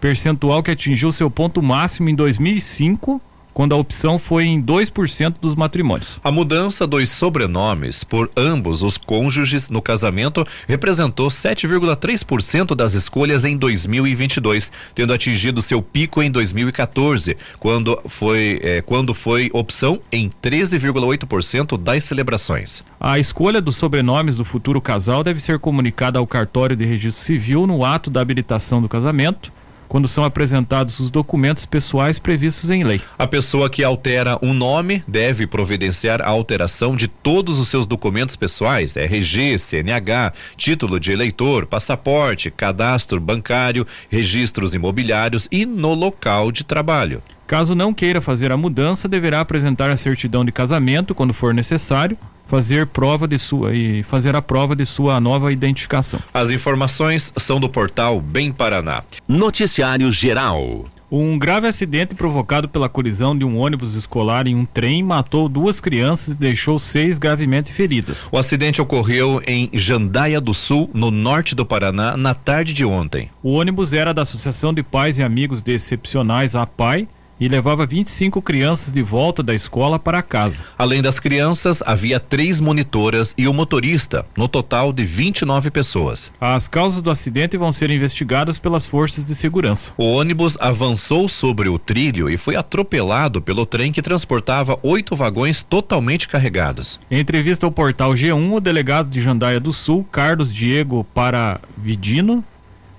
percentual 0.00 0.60
que 0.64 0.72
atingiu 0.72 1.12
seu 1.12 1.30
ponto 1.30 1.62
máximo 1.62 2.08
em 2.08 2.14
2005 2.16 3.22
quando 3.52 3.74
a 3.74 3.78
opção 3.78 4.18
foi 4.18 4.44
em 4.46 4.62
2% 4.62 5.36
dos 5.40 5.54
matrimônios. 5.54 6.18
A 6.22 6.30
mudança 6.30 6.86
dos 6.86 7.08
sobrenomes 7.10 8.04
por 8.04 8.30
ambos 8.36 8.82
os 8.82 8.96
cônjuges 8.96 9.68
no 9.68 9.82
casamento 9.82 10.46
representou 10.66 11.28
7,3% 11.28 12.74
das 12.74 12.94
escolhas 12.94 13.44
em 13.44 13.56
2022, 13.56 14.70
tendo 14.94 15.12
atingido 15.12 15.62
seu 15.62 15.82
pico 15.82 16.22
em 16.22 16.30
2014, 16.30 17.36
quando 17.58 18.00
foi, 18.06 18.60
eh, 18.62 18.82
quando 18.82 19.14
foi 19.14 19.50
opção 19.52 20.00
em 20.10 20.30
13,8% 20.42 21.76
das 21.76 22.04
celebrações. 22.04 22.82
A 22.98 23.18
escolha 23.18 23.60
dos 23.60 23.76
sobrenomes 23.76 24.36
do 24.36 24.44
futuro 24.44 24.80
casal 24.80 25.24
deve 25.24 25.40
ser 25.40 25.58
comunicada 25.58 26.18
ao 26.18 26.26
cartório 26.26 26.76
de 26.76 26.84
registro 26.84 27.24
civil 27.24 27.66
no 27.66 27.84
ato 27.84 28.10
da 28.10 28.20
habilitação 28.20 28.80
do 28.80 28.88
casamento 28.88 29.52
quando 29.90 30.06
são 30.06 30.22
apresentados 30.22 31.00
os 31.00 31.10
documentos 31.10 31.66
pessoais 31.66 32.16
previstos 32.16 32.70
em 32.70 32.84
lei. 32.84 33.00
A 33.18 33.26
pessoa 33.26 33.68
que 33.68 33.82
altera 33.82 34.38
um 34.40 34.54
nome 34.54 35.02
deve 35.06 35.48
providenciar 35.48 36.22
a 36.22 36.28
alteração 36.28 36.94
de 36.94 37.08
todos 37.08 37.58
os 37.58 37.66
seus 37.66 37.88
documentos 37.88 38.36
pessoais, 38.36 38.96
RG, 38.96 39.58
CNH, 39.58 40.32
título 40.56 41.00
de 41.00 41.10
eleitor, 41.10 41.66
passaporte, 41.66 42.52
cadastro 42.52 43.20
bancário, 43.20 43.84
registros 44.08 44.74
imobiliários 44.74 45.48
e 45.50 45.66
no 45.66 45.92
local 45.92 46.52
de 46.52 46.62
trabalho. 46.62 47.20
Caso 47.48 47.74
não 47.74 47.92
queira 47.92 48.20
fazer 48.20 48.52
a 48.52 48.56
mudança, 48.56 49.08
deverá 49.08 49.40
apresentar 49.40 49.90
a 49.90 49.96
certidão 49.96 50.44
de 50.44 50.52
casamento 50.52 51.16
quando 51.16 51.34
for 51.34 51.52
necessário, 51.52 52.16
fazer 52.50 52.84
prova 52.88 53.28
de 53.28 53.38
sua 53.38 53.72
e 53.72 54.02
fazer 54.02 54.34
a 54.34 54.42
prova 54.42 54.74
de 54.74 54.84
sua 54.84 55.20
nova 55.20 55.52
identificação. 55.52 56.18
As 56.34 56.50
informações 56.50 57.32
são 57.36 57.60
do 57.60 57.68
portal 57.68 58.20
Bem 58.20 58.50
Paraná. 58.50 59.04
Noticiário 59.28 60.10
Geral. 60.10 60.84
Um 61.12 61.38
grave 61.38 61.68
acidente 61.68 62.14
provocado 62.14 62.68
pela 62.68 62.88
colisão 62.88 63.38
de 63.38 63.44
um 63.44 63.56
ônibus 63.56 63.94
escolar 63.94 64.48
em 64.48 64.54
um 64.56 64.64
trem 64.64 65.00
matou 65.00 65.48
duas 65.48 65.80
crianças 65.80 66.34
e 66.34 66.36
deixou 66.36 66.78
seis 66.78 67.18
gravemente 67.18 67.72
feridas. 67.72 68.28
O 68.32 68.38
acidente 68.38 68.82
ocorreu 68.82 69.40
em 69.46 69.70
Jandaia 69.72 70.40
do 70.40 70.54
Sul, 70.54 70.90
no 70.92 71.10
norte 71.10 71.54
do 71.54 71.64
Paraná, 71.64 72.16
na 72.16 72.34
tarde 72.34 72.72
de 72.72 72.84
ontem. 72.84 73.28
O 73.42 73.52
ônibus 73.52 73.92
era 73.92 74.12
da 74.12 74.22
Associação 74.22 74.74
de 74.74 74.82
Pais 74.82 75.18
e 75.18 75.22
Amigos 75.22 75.62
de 75.62 75.72
Excepcionais, 75.72 76.54
APAI, 76.56 77.08
e 77.40 77.48
levava 77.48 77.86
25 77.86 78.42
crianças 78.42 78.92
de 78.92 79.02
volta 79.02 79.42
da 79.42 79.54
escola 79.54 79.98
para 79.98 80.22
casa. 80.22 80.62
Além 80.76 81.00
das 81.00 81.18
crianças, 81.18 81.82
havia 81.86 82.20
três 82.20 82.60
monitoras 82.60 83.34
e 83.38 83.48
o 83.48 83.54
motorista, 83.54 84.26
no 84.36 84.46
total 84.46 84.92
de 84.92 85.04
29 85.04 85.70
pessoas. 85.70 86.30
As 86.38 86.68
causas 86.68 87.00
do 87.00 87.10
acidente 87.10 87.56
vão 87.56 87.72
ser 87.72 87.90
investigadas 87.90 88.58
pelas 88.58 88.86
forças 88.86 89.24
de 89.24 89.34
segurança. 89.34 89.92
O 89.96 90.04
ônibus 90.04 90.58
avançou 90.60 91.26
sobre 91.28 91.68
o 91.68 91.78
trilho 91.78 92.28
e 92.28 92.36
foi 92.36 92.56
atropelado 92.56 93.40
pelo 93.40 93.64
trem 93.64 93.90
que 93.90 94.02
transportava 94.02 94.78
oito 94.82 95.16
vagões 95.16 95.62
totalmente 95.62 96.28
carregados. 96.28 97.00
Em 97.10 97.20
entrevista 97.20 97.64
ao 97.64 97.72
portal 97.72 98.12
G1, 98.12 98.52
o 98.52 98.60
delegado 98.60 99.08
de 99.08 99.20
Jandaia 99.20 99.58
do 99.58 99.72
Sul, 99.72 100.04
Carlos 100.10 100.52
Diego 100.52 101.04
Paravidino, 101.14 102.44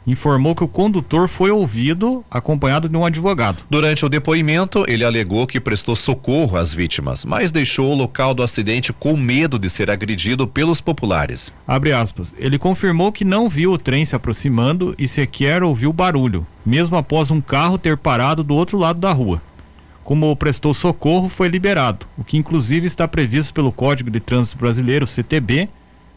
informou 0.06 0.56
que 0.56 0.64
o 0.64 0.68
condutor 0.68 1.28
foi 1.28 1.52
ouvido 1.52 2.24
acompanhado 2.30 2.90
de 2.90 2.98
um 2.98 3.06
advogado. 3.06 3.64
Durante 3.70 4.06
o 4.06 4.10
depoimento, 4.10 4.84
ele 4.88 5.06
alegou 5.06 5.46
que 5.46 5.60
prestou 5.60 5.96
socorro 5.96 6.58
às 6.58 6.74
vítimas, 6.74 7.24
mas 7.26 7.52
deixou 7.52 7.92
o 7.92 7.96
local 7.96 8.34
do 8.34 8.44
acidente 8.44 8.92
com 8.92 9.16
medo 9.16 9.60
de 9.60 9.70
ser 9.70 9.90
agredido 9.90 10.48
pelos 10.48 10.82
populares. 10.82 11.54
Abre 11.68 11.94
aspas. 11.94 12.34
Ele 12.38 12.58
confirmou 12.58 13.12
que 13.12 13.26
não 13.26 13.48
viu 13.48 13.72
o 13.72 13.78
trem 13.78 14.06
se 14.06 14.16
aproximando 14.16 14.96
e 14.98 15.08
sequer 15.08 15.64
ouviu 15.64 15.94
barulho, 15.94 16.46
mesmo 16.66 16.98
após 16.98 17.32
um 17.32 17.42
carro 17.42 17.78
ter 17.78 17.98
parado 17.98 18.44
do 18.44 18.56
outro 18.56 18.78
lado 18.78 19.00
da 19.00 19.12
rua. 19.12 19.42
Como 20.04 20.36
prestou 20.36 20.74
socorro, 20.74 21.30
foi 21.30 21.48
liberado, 21.48 22.08
o 22.18 22.24
que 22.24 22.36
inclusive 22.36 22.88
está 22.88 23.08
previsto 23.08 23.54
pelo 23.54 23.72
Código 23.72 24.10
de 24.10 24.20
Trânsito 24.20 24.58
Brasileiro, 24.58 25.06
CTB, 25.06 25.70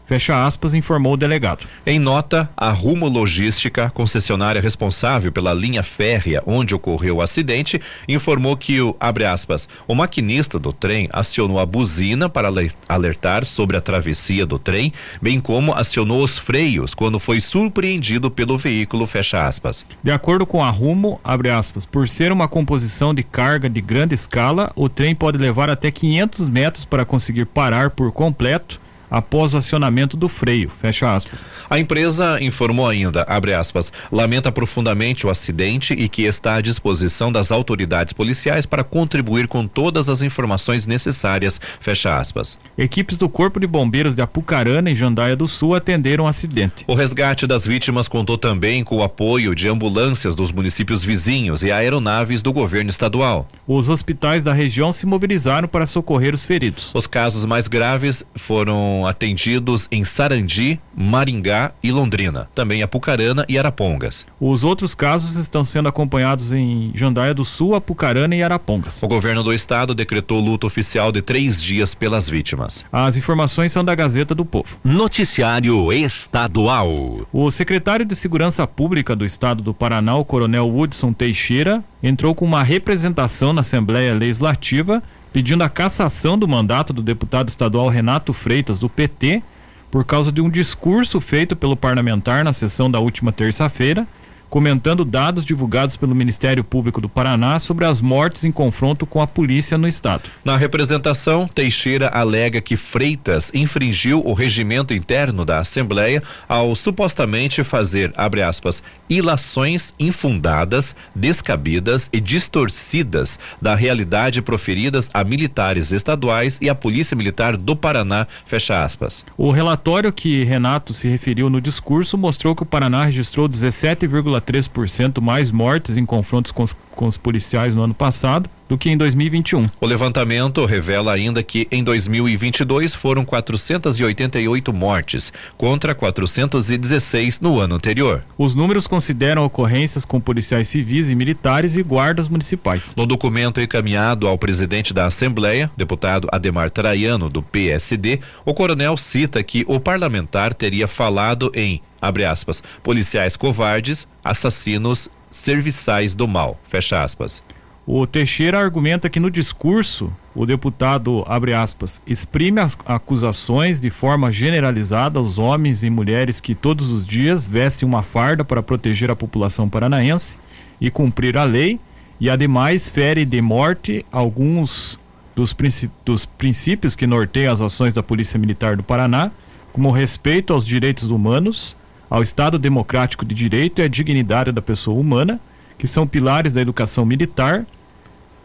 Fecha 0.05 0.45
aspas, 0.45 0.75
informou 0.75 1.13
o 1.13 1.17
delegado. 1.17 1.65
Em 1.85 1.97
nota, 1.97 2.47
a 2.55 2.69
Rumo 2.69 3.07
Logística, 3.07 3.89
concessionária 3.89 4.61
responsável 4.61 5.31
pela 5.31 5.53
linha 5.53 5.81
férrea 5.81 6.43
onde 6.45 6.75
ocorreu 6.75 7.17
o 7.17 7.21
acidente, 7.21 7.81
informou 8.07 8.55
que 8.55 8.79
o, 8.79 8.95
abre 8.99 9.25
aspas, 9.25 9.67
o 9.87 9.95
maquinista 9.95 10.59
do 10.59 10.71
trem 10.71 11.09
acionou 11.11 11.59
a 11.59 11.65
buzina 11.65 12.29
para 12.29 12.51
alertar 12.87 13.45
sobre 13.45 13.77
a 13.77 13.81
travessia 13.81 14.45
do 14.45 14.59
trem, 14.59 14.93
bem 15.19 15.39
como 15.39 15.73
acionou 15.73 16.23
os 16.23 16.37
freios 16.37 16.93
quando 16.93 17.19
foi 17.19 17.41
surpreendido 17.41 18.29
pelo 18.29 18.59
veículo, 18.59 19.07
fecha 19.07 19.47
aspas. 19.47 19.85
De 20.03 20.11
acordo 20.11 20.45
com 20.45 20.63
a 20.63 20.69
Rumo, 20.69 21.19
abre 21.23 21.49
aspas, 21.49 21.83
por 21.85 22.07
ser 22.07 22.31
uma 22.31 22.47
composição 22.47 23.11
de 23.11 23.23
carga 23.23 23.67
de 23.67 23.81
grande 23.81 24.13
escala, 24.13 24.71
o 24.75 24.87
trem 24.87 25.15
pode 25.15 25.39
levar 25.39 25.69
até 25.69 25.89
500 25.89 26.47
metros 26.47 26.85
para 26.85 27.05
conseguir 27.05 27.45
parar 27.45 27.89
por 27.89 28.11
completo 28.11 28.84
após 29.09 29.53
o 29.53 29.57
acionamento 29.57 30.17
do 30.17 30.27
freio. 30.27 30.69
Fecha 30.69 31.13
aspas. 31.13 31.45
A 31.69 31.79
empresa 31.79 32.41
informou 32.41 32.87
ainda, 32.87 33.23
abre 33.23 33.53
aspas, 33.53 33.91
lamenta 34.11 34.51
profundamente 34.51 35.25
o 35.25 35.29
acidente 35.29 35.93
e 35.93 36.07
que 36.07 36.23
está 36.23 36.55
à 36.55 36.61
disposição 36.61 37.31
das 37.31 37.51
autoridades 37.51 38.13
policiais 38.13 38.65
para 38.65 38.83
contribuir 38.83 39.47
com 39.47 39.67
todas 39.67 40.09
as 40.09 40.21
informações 40.21 40.87
necessárias. 40.87 41.59
Fecha 41.79 42.17
aspas. 42.17 42.57
Equipes 42.77 43.17
do 43.17 43.29
Corpo 43.29 43.59
de 43.59 43.67
Bombeiros 43.67 44.15
de 44.15 44.21
Apucarana 44.21 44.89
e 44.89 44.95
Jandaia 44.95 45.35
do 45.35 45.47
Sul 45.47 45.75
atenderam 45.75 46.25
o 46.25 46.27
acidente. 46.27 46.83
O 46.87 46.95
resgate 46.95 47.47
das 47.47 47.65
vítimas 47.65 48.07
contou 48.07 48.37
também 48.37 48.83
com 48.83 48.97
o 48.97 49.03
apoio 49.03 49.55
de 49.55 49.67
ambulâncias 49.67 50.35
dos 50.35 50.51
municípios 50.51 51.03
vizinhos 51.03 51.63
e 51.63 51.71
aeronaves 51.71 52.41
do 52.41 52.53
governo 52.53 52.89
estadual. 52.89 53.47
Os 53.67 53.89
hospitais 53.89 54.43
da 54.43 54.53
região 54.53 54.91
se 54.91 55.05
mobilizaram 55.05 55.67
para 55.67 55.85
socorrer 55.85 56.33
os 56.33 56.45
feridos. 56.45 56.91
Os 56.93 57.07
casos 57.07 57.45
mais 57.45 57.67
graves 57.67 58.23
foram 58.35 58.94
atendidos 59.03 59.87
em 59.91 60.05
Sarandi, 60.05 60.79
Maringá 60.95 61.71
e 61.81 61.91
Londrina, 61.91 62.47
também 62.53 62.83
Apucarana 62.83 63.43
e 63.49 63.57
Arapongas. 63.57 64.27
Os 64.39 64.63
outros 64.63 64.93
casos 64.93 65.37
estão 65.37 65.63
sendo 65.63 65.89
acompanhados 65.89 66.53
em 66.53 66.91
Jandaia 66.93 67.33
do 67.33 67.43
Sul, 67.43 67.73
Apucarana 67.73 68.35
e 68.35 68.43
Arapongas. 68.43 69.01
O 69.01 69.07
governo 69.07 69.41
do 69.41 69.51
estado 69.51 69.95
decretou 69.95 70.39
luto 70.39 70.67
oficial 70.67 71.11
de 71.11 71.23
três 71.23 71.59
dias 71.59 71.95
pelas 71.95 72.29
vítimas. 72.29 72.85
As 72.91 73.17
informações 73.17 73.71
são 73.71 73.83
da 73.83 73.95
Gazeta 73.95 74.35
do 74.35 74.45
Povo. 74.45 74.77
Noticiário 74.83 75.91
Estadual. 75.91 77.27
O 77.33 77.49
secretário 77.49 78.05
de 78.05 78.15
Segurança 78.15 78.67
Pública 78.67 79.15
do 79.15 79.25
estado 79.25 79.63
do 79.63 79.73
Paraná, 79.73 80.15
o 80.15 80.25
coronel 80.25 80.69
Woodson 80.69 81.11
Teixeira, 81.13 81.83
entrou 82.03 82.35
com 82.35 82.45
uma 82.45 82.61
representação 82.61 83.53
na 83.53 83.61
Assembleia 83.61 84.13
Legislativa 84.13 85.01
pedindo 85.35 85.65
a 85.65 85.69
cassação 85.69 86.37
do 86.37 86.47
mandato 86.47 86.93
do 86.93 87.01
deputado 87.01 87.49
estadual 87.49 87.89
Renato 87.89 88.31
Freitas, 88.31 88.79
do 88.79 88.87
PT, 88.87 89.43
por 89.91 90.05
causa 90.05 90.31
de 90.31 90.39
um 90.39 90.49
discurso 90.49 91.19
feito 91.19 91.57
pelo 91.57 91.75
parlamentar 91.75 92.41
na 92.41 92.53
sessão 92.53 92.89
da 92.89 93.01
última 93.01 93.33
terça-feira, 93.33 94.07
comentando 94.49 95.03
dados 95.03 95.43
divulgados 95.43 95.95
pelo 95.95 96.15
Ministério 96.15 96.63
Público 96.63 97.01
do 97.01 97.09
Paraná 97.09 97.59
sobre 97.59 97.85
as 97.85 98.01
mortes 98.01 98.43
em 98.43 98.51
confronto 98.51 99.05
com 99.05 99.21
a 99.21 99.27
polícia 99.27 99.77
no 99.77 99.87
estado. 99.87 100.23
Na 100.43 100.57
representação, 100.57 101.47
Teixeira 101.47 102.09
alega 102.09 102.61
que 102.61 102.77
Freitas 102.77 103.51
infringiu 103.53 104.21
o 104.25 104.33
regimento 104.33 104.93
interno 104.93 105.45
da 105.45 105.59
Assembleia 105.59 106.21
ao 106.47 106.75
supostamente 106.75 107.63
fazer, 107.63 108.13
abre 108.15 108.41
aspas, 108.41 108.81
ilações 109.09 109.93
infundadas, 109.99 110.95
descabidas 111.13 112.09
e 112.11 112.19
distorcidas 112.19 113.39
da 113.61 113.75
realidade 113.75 114.41
proferidas 114.41 115.09
a 115.13 115.23
militares 115.23 115.91
estaduais 115.91 116.57
e 116.61 116.69
à 116.69 116.75
Polícia 116.75 117.15
Militar 117.15 117.57
do 117.57 117.75
Paraná, 117.75 118.27
fecha 118.45 118.83
aspas. 118.83 119.25
O 119.37 119.51
relatório 119.51 120.11
que 120.11 120.43
Renato 120.43 120.93
se 120.93 121.07
referiu 121.07 121.49
no 121.49 121.61
discurso 121.61 122.17
mostrou 122.17 122.55
que 122.55 122.63
o 122.63 122.65
Paraná 122.65 123.05
registrou 123.05 123.47
17,3 123.47 124.34
3% 124.41 125.21
mais 125.21 125.51
mortes 125.51 125.97
em 125.97 126.05
confrontos 126.05 126.51
com 126.51 126.63
os, 126.63 126.73
com 126.91 127.07
os 127.07 127.17
policiais 127.17 127.75
no 127.75 127.81
ano 127.83 127.93
passado 127.93 128.49
do 128.67 128.77
que 128.77 128.89
em 128.89 128.97
2021. 128.97 129.65
O 129.79 129.85
levantamento 129.85 130.65
revela 130.65 131.13
ainda 131.13 131.41
que 131.43 131.67
em 131.71 131.83
2022 131.83 132.95
foram 132.95 133.23
488 133.25 134.73
mortes, 134.73 135.31
contra 135.57 135.93
416 135.93 137.39
no 137.39 137.59
ano 137.59 137.75
anterior. 137.75 138.23
Os 138.37 138.55
números 138.55 138.87
consideram 138.87 139.45
ocorrências 139.45 140.05
com 140.05 140.19
policiais 140.19 140.67
civis 140.67 141.09
e 141.09 141.15
militares 141.15 141.75
e 141.75 141.83
guardas 141.83 142.27
municipais. 142.27 142.93
No 142.95 143.05
documento 143.05 143.61
encaminhado 143.61 144.27
ao 144.27 144.37
presidente 144.37 144.93
da 144.93 145.05
Assembleia, 145.05 145.69
deputado 145.77 146.27
Ademar 146.31 146.69
Traiano, 146.69 147.29
do 147.29 147.41
PSD, 147.41 148.19
o 148.43 148.53
coronel 148.53 148.97
cita 148.97 149.41
que 149.43 149.63
o 149.67 149.79
parlamentar 149.79 150.53
teria 150.53 150.87
falado 150.87 151.51
em 151.53 151.81
abre 152.01 152.23
aspas, 152.23 152.61
policiais 152.83 153.35
covardes, 153.35 154.07
assassinos, 154.23 155.09
serviçais 155.31 156.13
do 156.13 156.27
mal, 156.27 156.59
fecha 156.69 157.03
aspas. 157.03 157.41
O 157.87 158.07
Teixeira 158.07 158.59
argumenta 158.59 159.11
que 159.11 159.19
no 159.19 159.29
discurso 159.29 160.11
o 160.33 160.43
deputado, 160.43 161.23
abre 161.27 161.53
aspas, 161.53 162.01
exprime 162.07 162.59
as 162.59 162.75
acusações 162.83 163.79
de 163.79 163.91
forma 163.91 164.31
generalizada 164.31 165.19
aos 165.19 165.37
homens 165.37 165.83
e 165.83 165.89
mulheres 165.89 166.41
que 166.41 166.55
todos 166.55 166.89
os 166.91 167.05
dias 167.05 167.47
vestem 167.47 167.87
uma 167.87 168.01
farda 168.01 168.43
para 168.43 168.63
proteger 168.63 169.11
a 169.11 169.15
população 169.15 169.69
paranaense 169.69 170.35
e 170.81 170.89
cumprir 170.89 171.37
a 171.37 171.43
lei 171.43 171.79
e 172.19 172.27
ademais 172.27 172.89
fere 172.89 173.23
de 173.23 173.39
morte 173.39 174.03
alguns 174.11 174.99
dos, 175.35 175.55
dos 176.03 176.25
princípios 176.25 176.95
que 176.95 177.05
norteiam 177.05 177.53
as 177.53 177.61
ações 177.61 177.93
da 177.93 178.01
Polícia 178.01 178.39
Militar 178.39 178.75
do 178.75 178.83
Paraná, 178.83 179.29
como 179.71 179.91
respeito 179.91 180.53
aos 180.53 180.65
direitos 180.65 181.11
humanos, 181.11 181.77
ao 182.09 182.23
Estado 182.23 182.57
democrático 182.57 183.23
de 183.23 183.35
direito 183.35 183.79
e 183.79 183.83
à 183.83 183.87
dignidade 183.87 184.51
da 184.51 184.61
pessoa 184.61 184.99
humana, 184.99 185.39
que 185.77 185.87
são 185.87 186.07
pilares 186.07 186.53
da 186.53 186.61
educação 186.61 187.05
militar 187.05 187.65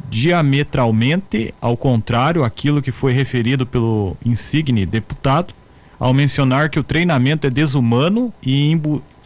diametralmente 0.08 1.54
ao 1.60 1.76
contrário 1.76 2.44
aquilo 2.44 2.80
que 2.80 2.90
foi 2.90 3.12
referido 3.12 3.66
pelo 3.66 4.16
insigne 4.24 4.86
deputado, 4.86 5.52
ao 5.98 6.14
mencionar 6.14 6.70
que 6.70 6.78
o 6.78 6.84
treinamento 6.84 7.46
é 7.46 7.50
desumano 7.50 8.32
e 8.42 8.74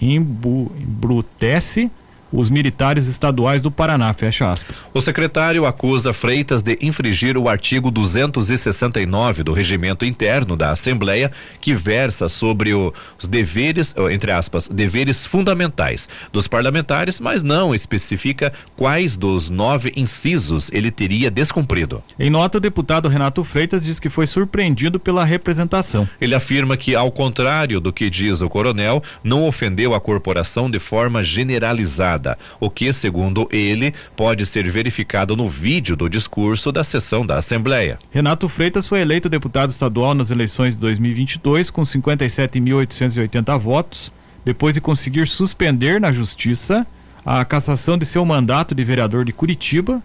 embrutece 0.00 1.90
os 2.34 2.50
militares 2.50 3.06
estaduais 3.06 3.62
do 3.62 3.70
Paraná, 3.70 4.12
fecha 4.12 4.50
aspas. 4.50 4.82
O 4.92 5.00
secretário 5.00 5.64
acusa 5.66 6.12
Freitas 6.12 6.62
de 6.62 6.76
infringir 6.82 7.38
o 7.38 7.48
artigo 7.48 7.90
269 7.90 9.44
do 9.44 9.52
regimento 9.52 10.04
interno 10.04 10.56
da 10.56 10.70
Assembleia, 10.70 11.30
que 11.60 11.74
versa 11.74 12.28
sobre 12.28 12.74
o, 12.74 12.92
os 13.18 13.28
deveres, 13.28 13.94
entre 14.10 14.32
aspas, 14.32 14.66
deveres 14.68 15.24
fundamentais 15.24 16.08
dos 16.32 16.48
parlamentares, 16.48 17.20
mas 17.20 17.42
não 17.42 17.74
especifica 17.74 18.52
quais 18.76 19.16
dos 19.16 19.48
nove 19.48 19.92
incisos 19.96 20.70
ele 20.72 20.90
teria 20.90 21.30
descumprido. 21.30 22.02
Em 22.18 22.30
nota, 22.30 22.58
o 22.58 22.60
deputado 22.60 23.08
Renato 23.08 23.44
Freitas 23.44 23.84
diz 23.84 24.00
que 24.00 24.10
foi 24.10 24.26
surpreendido 24.26 24.98
pela 24.98 25.24
representação. 25.24 26.08
Ele 26.20 26.34
afirma 26.34 26.76
que, 26.76 26.96
ao 26.96 27.12
contrário 27.12 27.80
do 27.80 27.92
que 27.92 28.10
diz 28.10 28.40
o 28.40 28.48
coronel, 28.48 29.02
não 29.22 29.46
ofendeu 29.46 29.94
a 29.94 30.00
corporação 30.00 30.68
de 30.68 30.80
forma 30.80 31.22
generalizada 31.22 32.23
o 32.58 32.70
que, 32.70 32.92
segundo 32.92 33.48
ele, 33.50 33.92
pode 34.16 34.46
ser 34.46 34.68
verificado 34.70 35.36
no 35.36 35.48
vídeo 35.48 35.96
do 35.96 36.08
discurso 36.08 36.72
da 36.72 36.82
sessão 36.82 37.24
da 37.26 37.36
Assembleia. 37.36 37.98
Renato 38.10 38.48
Freitas 38.48 38.88
foi 38.88 39.00
eleito 39.00 39.28
deputado 39.28 39.70
estadual 39.70 40.14
nas 40.14 40.30
eleições 40.30 40.74
de 40.74 40.80
2022 40.80 41.70
com 41.70 41.82
57.880 41.82 43.58
votos, 43.58 44.12
depois 44.44 44.74
de 44.74 44.80
conseguir 44.80 45.26
suspender 45.26 46.00
na 46.00 46.12
Justiça 46.12 46.86
a 47.24 47.44
cassação 47.44 47.96
de 47.96 48.04
seu 48.04 48.24
mandato 48.24 48.74
de 48.74 48.84
vereador 48.84 49.24
de 49.24 49.32
Curitiba 49.32 50.02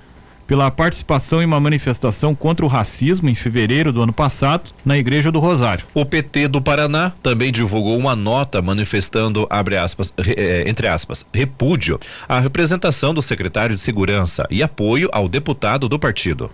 pela 0.49 0.71
participação 0.71 1.43
em 1.43 1.45
uma 1.45 1.59
manifestação 1.59 2.33
contra 2.33 2.65
o 2.65 2.67
racismo 2.67 3.29
em 3.29 3.35
fevereiro 3.35 3.93
do 3.93 4.01
ano 4.01 4.11
passado 4.11 4.71
na 4.83 4.97
Igreja 4.97 5.31
do 5.31 5.37
Rosário. 5.37 5.85
O 5.93 6.03
PT 6.03 6.47
do 6.47 6.59
Paraná 6.59 7.11
também 7.21 7.51
divulgou 7.51 7.95
uma 7.95 8.15
nota 8.15 8.59
manifestando, 8.59 9.47
aspas, 9.51 10.11
eh, 10.17 10.63
entre 10.65 10.87
aspas, 10.87 11.23
repúdio 11.31 11.99
à 12.27 12.39
representação 12.39 13.13
do 13.13 13.21
secretário 13.21 13.75
de 13.75 13.79
Segurança 13.79 14.47
e 14.49 14.63
apoio 14.63 15.07
ao 15.11 15.29
deputado 15.29 15.87
do 15.87 15.99
partido. 15.99 16.49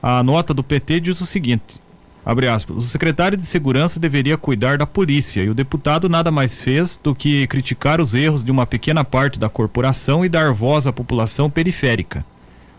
A 0.00 0.22
nota 0.22 0.54
do 0.54 0.62
PT 0.62 1.00
diz 1.00 1.20
o 1.20 1.26
seguinte: 1.26 1.80
Abre 2.24 2.46
aspas. 2.46 2.76
O 2.76 2.80
secretário 2.82 3.36
de 3.36 3.44
Segurança 3.44 3.98
deveria 3.98 4.38
cuidar 4.38 4.78
da 4.78 4.86
polícia 4.86 5.42
e 5.42 5.50
o 5.50 5.54
deputado 5.54 6.08
nada 6.08 6.30
mais 6.30 6.60
fez 6.60 6.96
do 7.02 7.12
que 7.12 7.48
criticar 7.48 8.00
os 8.00 8.14
erros 8.14 8.44
de 8.44 8.52
uma 8.52 8.66
pequena 8.66 9.04
parte 9.04 9.36
da 9.36 9.48
corporação 9.48 10.24
e 10.24 10.28
dar 10.28 10.52
voz 10.52 10.86
à 10.86 10.92
população 10.92 11.50
periférica. 11.50 12.24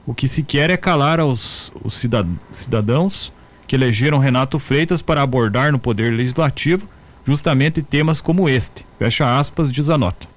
O 0.05 0.13
que 0.13 0.27
se 0.27 0.43
quer 0.43 0.69
é 0.69 0.77
calar 0.77 1.19
os, 1.21 1.71
os 1.83 1.93
cidadãos 2.51 3.31
que 3.65 3.75
elegeram 3.75 4.17
Renato 4.17 4.59
Freitas 4.59 5.01
para 5.01 5.21
abordar 5.21 5.71
no 5.71 5.79
Poder 5.79 6.13
Legislativo 6.13 6.87
justamente 7.25 7.81
temas 7.81 8.19
como 8.19 8.49
este. 8.49 8.85
Fecha 8.99 9.37
aspas, 9.37 9.71
diz 9.71 9.89
a 9.89 9.97
nota. 9.97 10.27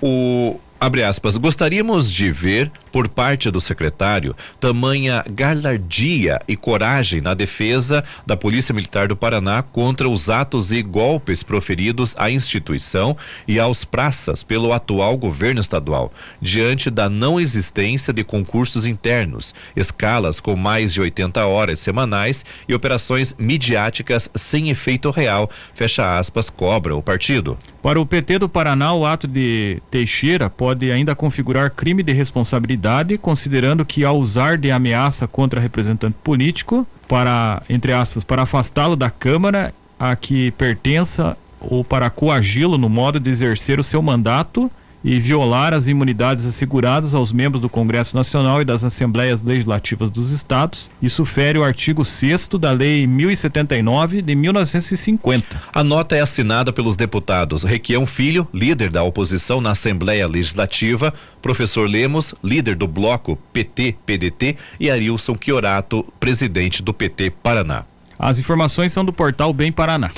O 0.00 0.58
Abre 0.82 1.04
aspas, 1.04 1.36
gostaríamos 1.36 2.10
de 2.10 2.32
ver, 2.32 2.72
por 2.90 3.06
parte 3.06 3.50
do 3.50 3.60
secretário, 3.60 4.34
tamanha 4.58 5.22
galardia 5.30 6.40
e 6.48 6.56
coragem 6.56 7.20
na 7.20 7.34
defesa 7.34 8.02
da 8.26 8.34
Polícia 8.34 8.74
Militar 8.74 9.06
do 9.06 9.14
Paraná 9.14 9.62
contra 9.62 10.08
os 10.08 10.30
atos 10.30 10.72
e 10.72 10.80
golpes 10.80 11.42
proferidos 11.42 12.14
à 12.16 12.30
instituição 12.30 13.14
e 13.46 13.60
aos 13.60 13.84
praças 13.84 14.42
pelo 14.42 14.72
atual 14.72 15.18
governo 15.18 15.60
estadual, 15.60 16.14
diante 16.40 16.88
da 16.88 17.10
não 17.10 17.38
existência 17.38 18.10
de 18.10 18.24
concursos 18.24 18.86
internos, 18.86 19.54
escalas 19.76 20.40
com 20.40 20.56
mais 20.56 20.94
de 20.94 21.02
80 21.02 21.44
horas 21.44 21.78
semanais 21.78 22.42
e 22.66 22.74
operações 22.74 23.36
midiáticas 23.38 24.30
sem 24.34 24.70
efeito 24.70 25.10
real, 25.10 25.50
fecha 25.74 26.18
aspas, 26.18 26.48
cobra 26.48 26.96
o 26.96 27.02
partido. 27.02 27.58
Para 27.82 27.98
o 27.98 28.04
PT 28.04 28.40
do 28.40 28.48
Paraná, 28.48 28.92
o 28.92 29.06
ato 29.06 29.26
de 29.26 29.80
Teixeira 29.90 30.50
pode 30.50 30.90
ainda 30.90 31.14
configurar 31.14 31.70
crime 31.70 32.02
de 32.02 32.12
responsabilidade, 32.12 33.16
considerando 33.16 33.86
que 33.86 34.04
ao 34.04 34.18
usar 34.18 34.58
de 34.58 34.70
ameaça 34.70 35.26
contra 35.26 35.60
representante 35.60 36.16
político 36.22 36.86
para, 37.08 37.62
entre 37.70 37.92
aspas, 37.92 38.22
para 38.22 38.42
afastá-lo 38.42 38.96
da 38.96 39.10
Câmara 39.10 39.72
a 39.98 40.14
que 40.14 40.50
pertença 40.52 41.36
ou 41.58 41.82
para 41.82 42.10
coagi-lo 42.10 42.76
no 42.76 42.88
modo 42.88 43.18
de 43.18 43.30
exercer 43.30 43.78
o 43.78 43.82
seu 43.82 44.02
mandato 44.02 44.70
e 45.02 45.18
violar 45.18 45.72
as 45.72 45.88
imunidades 45.88 46.46
asseguradas 46.46 47.14
aos 47.14 47.32
membros 47.32 47.60
do 47.60 47.68
Congresso 47.68 48.16
Nacional 48.16 48.60
e 48.60 48.64
das 48.64 48.84
Assembleias 48.84 49.42
Legislativas 49.42 50.10
dos 50.10 50.30
Estados. 50.30 50.90
Isso 51.00 51.24
fere 51.24 51.58
o 51.58 51.64
artigo 51.64 52.04
6 52.04 52.48
da 52.60 52.72
Lei 52.72 53.06
1079 53.06 54.22
de 54.22 54.34
1950. 54.34 55.62
A 55.72 55.84
nota 55.84 56.16
é 56.16 56.20
assinada 56.20 56.72
pelos 56.72 56.96
deputados 56.96 57.62
Requião 57.62 58.06
Filho, 58.06 58.46
líder 58.52 58.90
da 58.90 59.02
oposição 59.02 59.60
na 59.60 59.70
Assembleia 59.70 60.26
Legislativa, 60.26 61.12
professor 61.40 61.88
Lemos, 61.88 62.34
líder 62.42 62.76
do 62.76 62.86
bloco 62.86 63.38
PT-PDT 63.52 64.56
e 64.78 64.90
Arilson 64.90 65.36
Chiorato, 65.40 66.06
presidente 66.18 66.82
do 66.82 66.92
PT 66.92 67.30
Paraná. 67.42 67.84
As 68.20 68.38
informações 68.38 68.92
são 68.92 69.02
do 69.02 69.14
portal 69.14 69.50
Bem 69.50 69.72
Paraná. 69.72 70.10